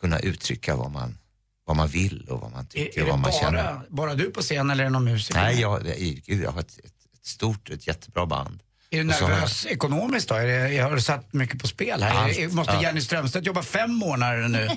[0.00, 1.18] kunna uttrycka vad man,
[1.66, 3.62] vad man vill och vad man tycker Är och det vad man känner.
[3.64, 5.40] bara, bara du på scen eller är det någon musiker?
[5.42, 8.62] Nej, jag, jag, jag har ett, ett stort, ett jättebra band.
[8.92, 10.34] Är du nervös ekonomiskt då?
[10.34, 12.44] Är det, har du satt mycket på spel här?
[12.44, 12.82] Allt, Måste ja.
[12.82, 14.68] Jenny Strömstedt jobba fem månader nu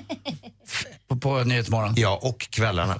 [1.08, 1.94] på, på Nyhetsmorgon?
[1.98, 3.00] Ja, och kvällarna.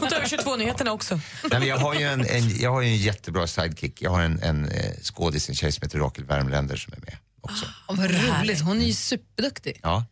[0.00, 1.14] Hon tar över 22-nyheterna också.
[1.50, 4.02] Nej, men jag, har ju en, en, jag har en jättebra sidekick.
[4.02, 7.16] Jag har en, en eh, skådis, en tjej som heter Rakel Värmländer som är med
[7.40, 7.66] också.
[7.88, 9.80] Oh, vad roligt, hon är ju superduktig.
[9.82, 10.04] Ja.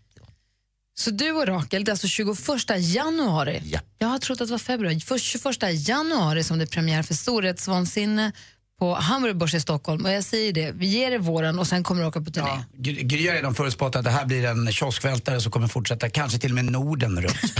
[0.96, 2.38] Så du och Rakel, det är alltså 21
[2.78, 3.62] januari.
[3.64, 3.80] Ja.
[3.98, 5.00] Jag har trott att det var februari.
[5.00, 8.32] Först 21 januari som det är premiär för Storhetsvansinne
[8.78, 10.04] på Hamburg Börs i Stockholm.
[10.04, 12.48] Och jag säger det, vi ger er våren och sen kommer du åka på turné.
[12.48, 12.64] Ja,
[13.02, 16.50] Gry har redan förutspått att det här blir en kioskvältare som kommer fortsätta, kanske till
[16.50, 17.36] och med Norden runt.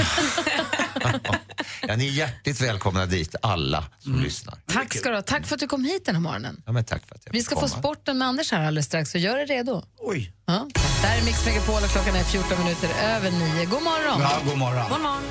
[1.88, 4.54] Ja, ni är hjärtligt välkomna dit, alla som lyssnar.
[4.66, 5.22] Tack ska du ha.
[5.22, 6.62] Tack för att du kom hit den här morgonen.
[6.66, 7.68] Ja, men tack för att jag Vi ska få komma.
[7.68, 9.82] sporten med Anders här alldeles strax, så gör dig redo.
[9.98, 10.32] Oj.
[10.46, 10.68] Ja.
[11.02, 13.64] Där är Mix Megapol och klockan är 14 minuter över 9.
[13.64, 14.20] God morgon!
[14.20, 14.88] Ja, god morgon.
[14.90, 15.22] God morgon.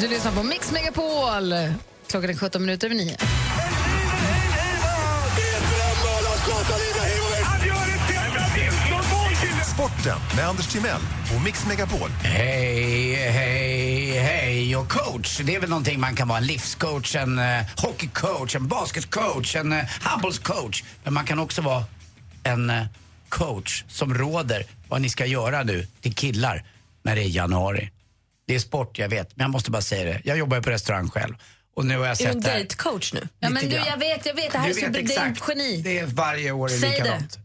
[0.00, 1.54] Du lyssnar på Mix Megapol.
[2.06, 3.16] Klockan är 17 minuter över 9.
[9.74, 11.00] Sporten med Anders Timell
[11.36, 12.10] och Mix Megapol.
[12.22, 15.40] Hej, hej, hej och coach.
[15.44, 16.38] Det är väl någonting man kan vara.
[16.38, 17.44] En livscoach, en uh,
[17.76, 20.84] hockeycoach, en basketcoach, en uh, handbollscoach.
[21.04, 21.84] Men man kan också vara
[22.42, 22.82] en eh,
[23.28, 26.64] coach som råder vad ni ska göra nu till killar
[27.02, 27.90] när det är januari.
[28.46, 30.20] Det är sport, jag vet, men jag måste bara säga det.
[30.24, 31.34] Jag jobbar ju på restaurang själv.
[31.74, 33.28] Och nu har jag Är du en sett det här- datecoach nu?
[33.38, 34.52] Ja, men du, jag vet, jag vet.
[34.52, 35.42] Det här Du är, så, vet det är exakt.
[35.42, 35.82] ett geni.
[35.82, 37.38] Det är varje år är Säg likadant.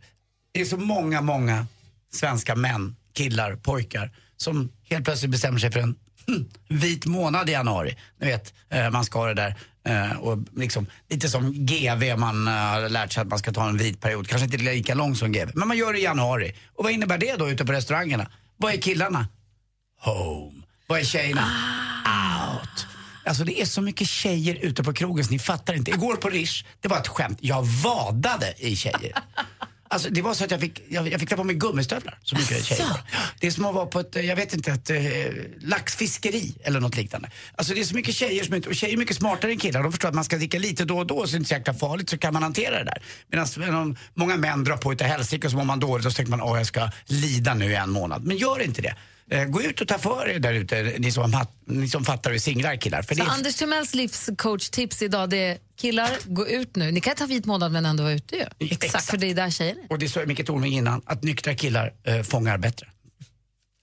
[0.52, 0.62] Det.
[0.62, 1.66] är så många, många
[2.14, 5.96] svenska män, killar, pojkar som helt plötsligt bestämmer sig för en
[6.28, 7.98] hm, vit månad i januari.
[8.20, 9.56] Ni vet, eh, man ska ha det där.
[9.86, 13.70] eh, Och liksom, lite som GV, man eh, har lärt sig att man ska ta
[13.70, 14.28] en vit period.
[14.28, 16.56] Kanske inte lika lång som GV, men man gör det i januari.
[16.76, 18.32] Och vad innebär det då ute på restaurangerna?
[18.58, 19.28] Vad är killarna?
[20.02, 20.61] Home.
[20.92, 21.48] Vad är tjejerna?
[22.54, 22.88] Out.
[23.26, 25.92] Alltså det är så mycket tjejer ute på krogen så ni fattar inte.
[25.92, 27.38] Igår på Rish, det var ett skämt.
[27.42, 29.14] Jag vadade i tjejer.
[29.88, 32.20] Alltså det var så att jag fick, jag, jag fick ta på mig gummistövlar.
[32.24, 33.00] Så mycket tjejer var.
[33.40, 34.98] Det är som att vara på ett, jag vet inte, ett eh,
[35.60, 37.32] laxfiskeri eller något liknande.
[37.56, 39.84] Alltså det är så mycket tjejer som inte, och tjejer är mycket smartare än killar.
[39.84, 41.54] De förstår att man ska dricka lite då och då så det är inte så
[41.54, 43.02] jäkla farligt så kan man hantera det där.
[43.60, 46.32] Medan många män drar på utav helsike och så mår man dåligt och så tänker
[46.32, 48.24] man åh jag ska lida nu i en månad.
[48.24, 48.96] Men gör inte det.
[49.32, 52.38] Eh, gå ut och ta för er där ute, ni som, ni som fattar är
[52.38, 53.02] singlar killar.
[53.02, 56.92] För Så det är, Anders Timells livscoach-tips idag det är killar, gå ut nu.
[56.92, 58.68] Ni kan ta vit månad men ändå vara ute ju.
[58.70, 59.86] Exakt, för det är där tjejer är.
[59.90, 62.88] och det sa Micke Tornving innan, att nyktra killar eh, fångar bättre.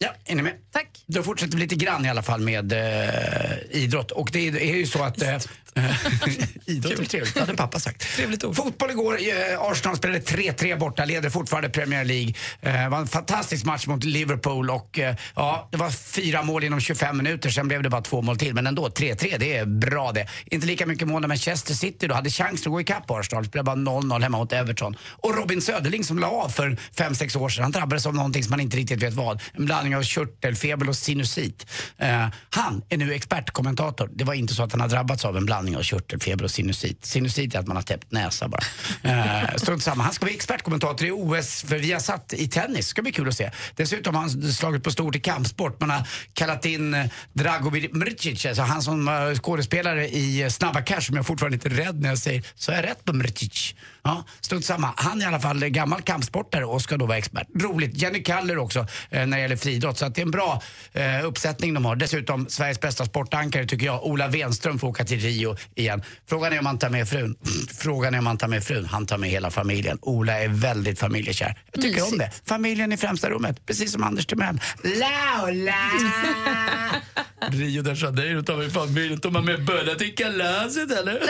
[0.01, 0.53] Ja, är ni med?
[0.72, 1.05] Tack.
[1.07, 4.11] Då fortsätter vi lite grann i alla fall med eh, idrott.
[4.11, 5.22] Och det är, är ju så att...
[5.22, 5.36] Eh,
[6.66, 8.16] idrott är trevligt, det hade pappa sagt.
[8.16, 8.57] Trevligt ord.
[8.57, 12.34] Fotboll igår, eh, Arsenal spelade 3-3 borta, leder fortfarande Premier League.
[12.61, 16.64] Eh, det var en fantastisk match mot Liverpool och eh, ja, det var fyra mål
[16.64, 18.55] inom 25 minuter, sen blev det bara två mål till.
[18.55, 20.26] Men ändå, 3-3, det är bra det.
[20.46, 23.66] Inte lika mycket mål när Manchester City då hade chans att gå ikapp Arsenal, spelade
[23.66, 24.96] bara 0-0 hemma mot Everton.
[25.03, 28.51] Och Robin Söderling som la av för 5-6 år sedan, han drabbades av någonting som
[28.51, 29.42] man inte riktigt vet vad.
[29.53, 31.66] En blandning av körtelfeber och sinusit.
[31.97, 34.11] Eh, han är nu expertkommentator.
[34.12, 37.05] Det var inte så att han har drabbats av en blandning av körtelfeber och sinusit.
[37.05, 38.62] Sinusit är att man har täppt näsa bara.
[39.03, 40.05] Eh, strunt samma.
[40.05, 42.89] Han ska bli expertkommentator i OS för vi har satt i tennis.
[42.89, 43.51] ska bli kul att se.
[43.76, 45.80] Dessutom har han slagit på stort i kampsport.
[45.80, 50.82] Man har kallat in eh, Dragomir Mrcic, alltså han som eh, skådespelare i eh, Snabba
[50.82, 53.12] Cash som jag fortfarande är lite rädd när jag säger, så är jag rätt på
[53.12, 53.74] Mrcic?
[54.03, 54.92] Ja, strunt samma.
[54.96, 57.46] Han är i alla fall gammal kampsportare och ska då vara expert.
[57.55, 57.94] Roligt.
[57.94, 58.78] Jenny Kaller också
[59.11, 59.99] eh, när det gäller friidrott.
[59.99, 61.96] Så att det är en bra eh, uppsättning de har.
[61.96, 66.03] Dessutom Sveriges bästa sportankare tycker jag, Ola Wenström får åka till Rio igen.
[66.28, 67.36] Frågan är om han tar med frun.
[67.78, 68.84] Frågan är om han tar med frun.
[68.84, 69.99] Han tar med hela familjen.
[70.03, 71.59] Ola är väldigt familjekär.
[71.72, 72.30] Jag tycker om det.
[72.44, 73.66] Familjen i främsta rummet.
[73.66, 74.61] Precis som Anders Timell.
[74.82, 75.74] Laula!
[77.41, 79.20] Rio de Janeiro tar med familjen.
[79.20, 81.20] Tar man med böna till kalaset eller?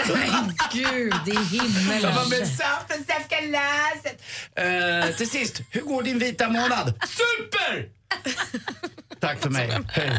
[0.72, 2.02] Gud i himmelen.
[2.02, 4.22] Tar man med saften till kalaset?
[5.10, 6.94] Eh, till sist, hur går din vita månad?
[7.06, 7.88] Super!
[9.20, 9.78] Tack för mig.
[9.88, 10.10] Hej.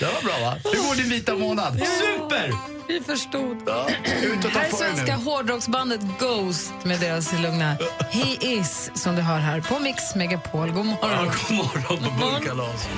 [0.00, 0.56] Det var bra va?
[0.64, 1.78] Hur går din vita månad?
[1.78, 2.52] Super!
[2.88, 3.62] Vi förstod.
[3.66, 3.88] Ja,
[4.54, 7.76] Här är svenska hårdrocksbandet Ghost med deras lugna
[8.10, 10.70] He is som du hör här på Mix Megapol.
[10.70, 11.26] God morgon.
[11.48, 12.88] God morgon på burkalas.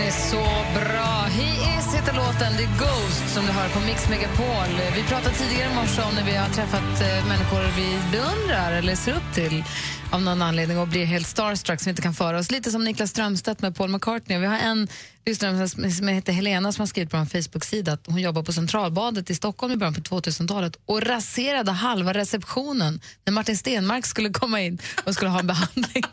[0.00, 0.44] Det är så
[0.80, 1.12] bra.
[1.36, 2.52] He is heter låten.
[2.56, 4.70] Det är Ghost som du hör på Mix Megapol.
[4.96, 8.94] Vi pratade tidigare i morse om när vi har träffat eh, människor vi beundrar eller
[8.94, 9.64] ser upp till
[10.12, 12.50] av någon anledning och blir helt starstruck som inte kan föra oss.
[12.50, 14.38] Lite som Niklas Strömstedt med Paul McCartney.
[14.38, 14.88] Vi har en
[15.26, 18.52] lyssnare som som heter Helena som har skrivit på en Facebook-sida att hon jobbar på
[18.52, 24.30] Centralbadet i Stockholm i början på 2000-talet och raserade halva receptionen när Martin Stenmark skulle
[24.30, 26.04] komma in och skulle ha en behandling.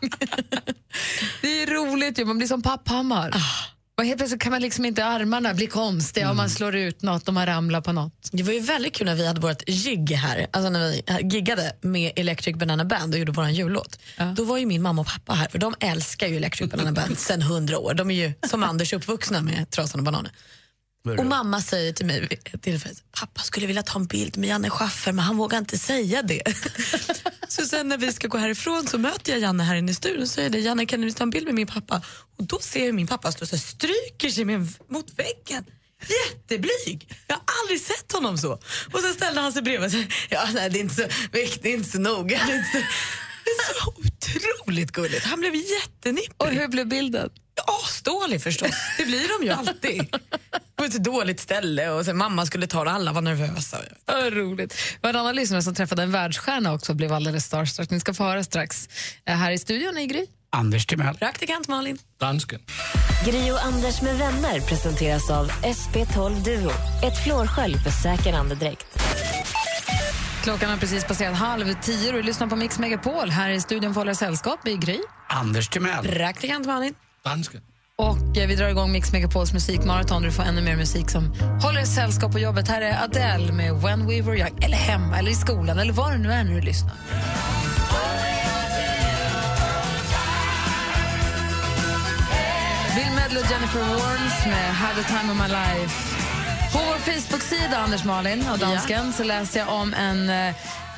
[1.42, 3.30] det är roligt ju, man blir som Papphammar.
[3.34, 3.77] Ah.
[3.98, 7.28] Och helt plötsligt kan man liksom inte, armarna blir konstiga och man slår ut något
[7.28, 8.28] och man ramlar på något.
[8.32, 11.72] Det var ju väldigt kul när vi hade vårt jigg här, alltså när vi giggade
[11.80, 13.98] med Electric Banana Band och gjorde vår jullåt.
[14.36, 17.18] Då var ju min mamma och pappa här, för de älskar ju Electric Banana Band
[17.18, 17.94] sedan hundra år.
[17.94, 20.32] De är ju som Anders uppvuxna med Trasan och bananer.
[21.16, 24.48] Och mamma säger till mig vid ett tillfälle, pappa skulle vilja ta en bild med
[24.48, 26.42] Janne Schaffer men han vågar inte säga det.
[27.48, 30.22] så sen när vi ska gå härifrån så möter jag Janne här inne i studion
[30.22, 32.02] och säger det, Janne kan du ta en bild med min pappa?
[32.38, 35.64] Och då ser jag min pappa stå och stryker sig med mot väggen.
[36.00, 37.16] Jätteblyg!
[37.26, 38.52] Jag har aldrig sett honom så.
[38.92, 39.98] Och sen ställde han sig bredvid och sa,
[40.28, 42.40] ja, nej, det är inte så viktigt, det är inte så noga.
[42.46, 42.84] Det är, inte så...
[43.48, 45.24] det är så otroligt gulligt.
[45.24, 46.32] Han blev jättenipprig.
[46.36, 47.30] Och hur blev bilden?
[47.84, 48.70] Asdålig förstås.
[48.98, 50.16] Det blir de ju alltid.
[50.76, 53.78] På ett dåligt ställe och sen mamma skulle ta det, alla var nervösa.
[54.06, 54.74] Ja, roligt.
[55.02, 57.90] Vi har en annan lyssnare som träffade en världsstjärna också blev alldeles starstruck.
[57.90, 58.88] Ni ska få höra strax.
[59.26, 60.26] Eh, Här i studion är Gry.
[60.50, 61.14] Anders Timell.
[61.16, 61.98] Praktikant Malin.
[62.20, 62.60] Dansken.
[63.26, 66.70] Gri och Anders med vänner presenteras av SP12 Duo.
[67.04, 68.86] Ett flårskölj för säker andedräkt.
[70.48, 73.30] Klockan har precis passerat halv tio och du lyssnar på Mix Megapol.
[73.30, 74.98] Här i studion får sällskap i Gry.
[75.28, 76.04] Anders Timell.
[76.04, 76.94] Praktikant Malin.
[77.24, 77.60] Dansken.
[77.96, 81.32] Och eh, vi drar igång Mix Megapols musikmaraton där du får ännu mer musik som
[81.62, 82.68] håller sällskap på jobbet.
[82.68, 86.12] Här är Adele med When We Were Young, eller hemma, eller i skolan, eller var
[86.12, 86.92] du nu är när du lyssnar.
[92.94, 96.17] Bill Medley och Jennifer Warnes med Had the time of my life.
[96.72, 100.28] På vår Facebook-sida, Anders Malin och dansken, så läste jag om en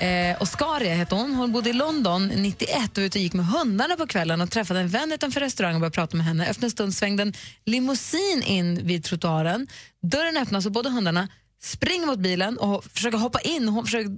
[0.00, 1.34] eh, Oscaria, heter hon.
[1.34, 4.80] Hon bodde i London 91 och ute och gick med hundarna på kvällen och träffade
[4.80, 6.46] en vän utanför restaurangen och började prata med henne.
[6.46, 7.32] Efter en stund svängde en
[7.64, 9.66] limousin in vid trottoaren.
[10.02, 11.28] Dörren öppnas och båda hundarna
[11.62, 13.68] springer mot bilen och försöker hoppa in.
[13.68, 14.10] Hon försöker,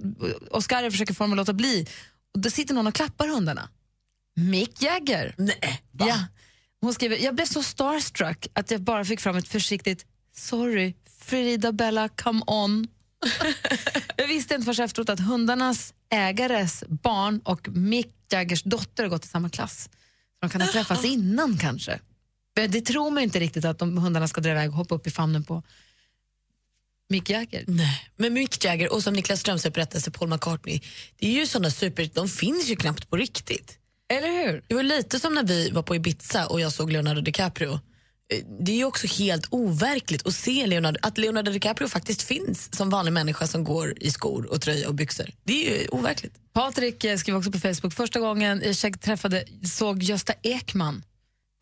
[0.51, 1.87] Oscaria försöker få dem att låta bli.
[2.33, 3.69] Och då sitter någon och klappar hundarna.
[4.35, 5.35] Mick Jagger.
[5.37, 6.15] Nej, Ja.
[6.81, 10.93] Hon skriver, jag blev så starstruck att jag bara fick fram ett försiktigt sorry,
[11.25, 12.87] Frida Bella, come on.
[14.17, 19.25] jag visste inte först efteråt att hundarnas ägares barn och Mick Jaggers dotter har gått
[19.25, 19.83] i samma klass.
[19.83, 19.89] Så
[20.41, 21.99] de kan ha träffats innan kanske.
[22.55, 25.07] Men Det tror man inte riktigt att de hundarna ska dra iväg och hoppa upp
[25.07, 25.63] i famnen på
[27.09, 27.63] Mick Jagger.
[27.67, 30.81] Nej, men Mick Jagger och som Niklas Strömstedt berättade, Paul McCartney,
[31.19, 33.77] det är ju såna super, de finns ju knappt på riktigt.
[34.09, 34.63] Eller hur?
[34.67, 37.79] Det var lite som när vi var på Ibiza och jag såg Leonardo DiCaprio.
[38.59, 42.89] Det är ju också helt overkligt att se Leonardo, att Leonardo DiCaprio faktiskt finns som
[42.89, 45.29] vanlig människa som går i skor och tröja och byxor.
[45.43, 46.33] Det är ju overkligt.
[46.53, 51.03] Patrik eh, skrev också på Facebook, första gången jag träffade, såg Gösta Ekman.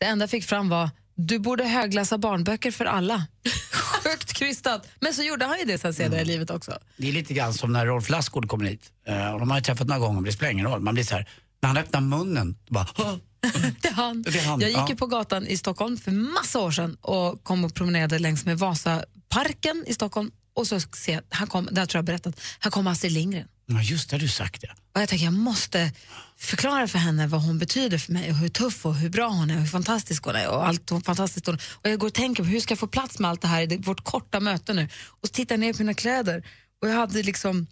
[0.00, 3.26] Det enda jag fick fram var, du borde högläsa barnböcker för alla.
[3.72, 4.88] Sjukt krystat.
[5.00, 6.78] Men så gjorde han ju det sen senare i livet också.
[6.96, 8.92] Det är lite grann som när Rolf Lassgård kommer hit.
[9.06, 10.80] Eh, och de har ju träffat några gånger, men det spelar ingen roll.
[10.80, 11.28] Man blir så här,
[11.62, 12.86] när han öppnar munnen, bara...
[12.98, 13.14] "Åh!"
[13.80, 14.22] Det är han.
[14.22, 14.88] Det är han, Jag gick ja.
[14.88, 18.58] ju på gatan i Stockholm för massa år sedan och kom och promenerade längs med
[18.58, 22.70] Vasaparken i Stockholm och så ser jag, här kom, det här tror jag berättat, här
[22.70, 23.48] kom Astrid Lindgren.
[23.66, 24.74] Ja, just det, du sagt det.
[24.94, 25.92] Och jag tänker jag måste
[26.36, 29.50] förklara för henne vad hon betyder för mig och hur tuff och hur bra hon
[29.50, 32.14] är och hur fantastisk hon är och allt hon fantastiskt hon Och jag går och
[32.14, 34.74] tänker på hur ska jag få plats med allt det här i vårt korta möte
[34.74, 34.88] nu.
[35.20, 36.42] Och tittar ner på mina kläder
[36.82, 37.66] och jag hade liksom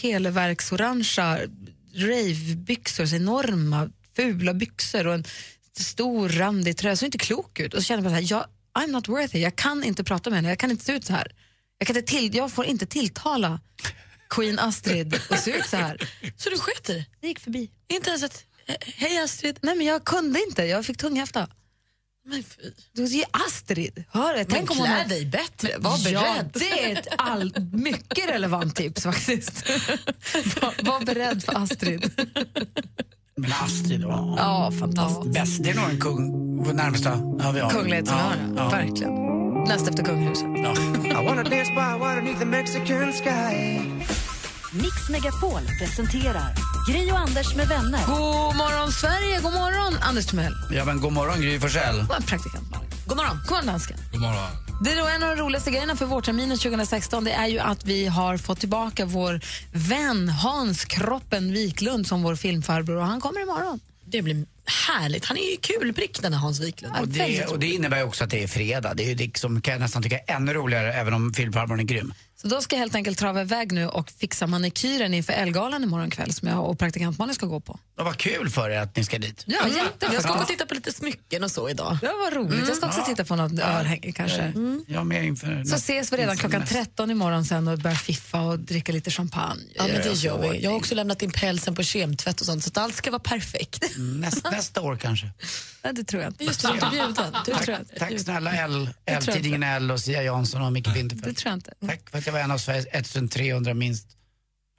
[0.00, 1.38] televerksorangea
[1.94, 5.24] ravebyxor, enorma fula byxor och en
[5.78, 6.96] stor randig tröja.
[6.96, 7.74] Så inte klok ut.
[7.74, 10.30] Och så kände jag bara så här, jag, I'm not worthy, jag kan inte prata
[10.30, 11.32] med henne, jag kan inte se ut så här.
[11.78, 13.60] Jag, kan inte till, jag får inte tilltala
[14.30, 16.08] Queen Astrid och se ut så här.
[16.36, 17.26] Så du sket i det?
[17.28, 17.70] Gick förbi.
[17.88, 18.44] Inte ens ett
[18.96, 19.58] hej Astrid?
[19.62, 21.48] Nej men jag kunde inte, jag fick tunghäfta.
[22.24, 22.62] Men fy.
[22.92, 24.04] Du är Astrid.
[24.08, 24.48] Hör det.
[24.48, 26.50] Men klä hade- dig bättre, var Ja, beredd.
[26.54, 29.68] det är ett all, mycket relevant tips faktiskt.
[30.60, 32.10] var, var beredd för Astrid.
[33.40, 34.34] Men Astrid, ja.
[34.36, 35.32] Ja, fantastiskt.
[35.34, 36.30] Bäst, det är nog en kung,
[36.64, 37.10] vår närmsta.
[37.38, 37.70] Ja, vi har.
[37.70, 38.68] Kunglighet som vi har, ja.
[38.68, 39.12] verkligen.
[39.68, 40.46] Näst efter kungahuset.
[40.62, 40.72] Ja.
[41.22, 43.80] I wanna dance by water beneath the Mexican sky.
[44.72, 46.54] Mix Megapol presenterar
[46.88, 48.06] Gri och Anders med vänner.
[48.06, 50.54] God morgon Sverige, god morgon Anders Timell.
[50.70, 52.06] ja, men god morgon Gry Forssell.
[52.26, 52.88] Praktikant Malin.
[53.06, 53.36] God morgon.
[53.42, 53.96] God morgon dansken.
[54.12, 54.69] God morgon.
[54.82, 57.84] Det är då en av de roligaste grejerna för vårterminen 2016 det är ju att
[57.84, 59.40] vi har fått tillbaka vår
[59.72, 63.80] vän Hans Kroppen Wiklund som vår filmfarbror och han kommer imorgon.
[64.04, 64.46] Det blir
[64.88, 65.24] härligt.
[65.24, 66.96] Han är ju kul prick den här Hans Wiklund.
[67.00, 68.94] Och det, och det innebär ju också att det är fredag.
[68.94, 72.14] Det är ju liksom, kan jag nästan tycka ännu roligare även om Hammar är grym.
[72.42, 76.10] Så då ska jag helt enkelt trava iväg nu och fixa manikyren inför Elgalan imorgon
[76.10, 77.78] kväll som jag och praktikant Malin ska gå på.
[77.98, 79.44] Och vad kul för er att ni ska dit.
[79.46, 79.76] Ja, Mm.
[79.76, 80.14] jättebra.
[80.14, 81.98] Jag ska gå och titta på lite smycken och så idag.
[82.00, 82.68] Det var roligt.
[82.68, 83.06] Jag ska också Ja.
[83.06, 84.40] titta på något örhänge kanske.
[84.42, 84.84] Mm.
[84.88, 88.40] Jag med inför Så ses vi redan klockan nästa- 13 imorgon sen och börjar fiffa
[88.40, 89.62] och dricka lite champagne.
[89.74, 90.60] Ja, men det gör vi.
[90.62, 93.18] Jag har också lämnat in pälsen på kemtvätt och sånt, så att allt ska vara
[93.22, 93.84] perfekt.
[93.98, 95.30] Nästa, nästa år kanske.
[95.84, 96.44] Nej, det tror jag inte.
[96.44, 97.14] Just det, du är bjuden.
[97.46, 97.98] Du Tack, tror jag inte.
[97.98, 101.38] tack snälla L, Det L, och Sia Jansson och Micke Det Winterfeldt.
[101.38, 101.72] tror jag inte.
[101.86, 104.06] Tack för att jag var en av Sveriges 1300 minst...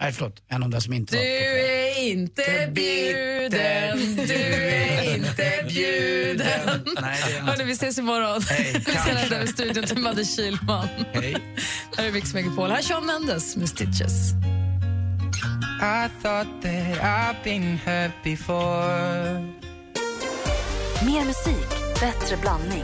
[0.02, 0.44] Nej, förlåt.
[0.48, 6.86] En av de som inte Du var är inte bjuden, du är inte bjuden.
[7.02, 7.22] Nej,
[7.58, 8.42] det är vi ses imorgon.
[8.50, 9.16] Hej, vi kanske.
[9.16, 10.88] sänder över studion till Madde Kihlman.
[11.14, 11.36] Hej.
[11.98, 12.70] Här är Mix Megapol.
[12.70, 14.32] Här är Shawn Mendes med Stitches.
[15.82, 19.42] I thought that I've been hurt before.
[21.06, 22.84] Mer musik, bättre blandning.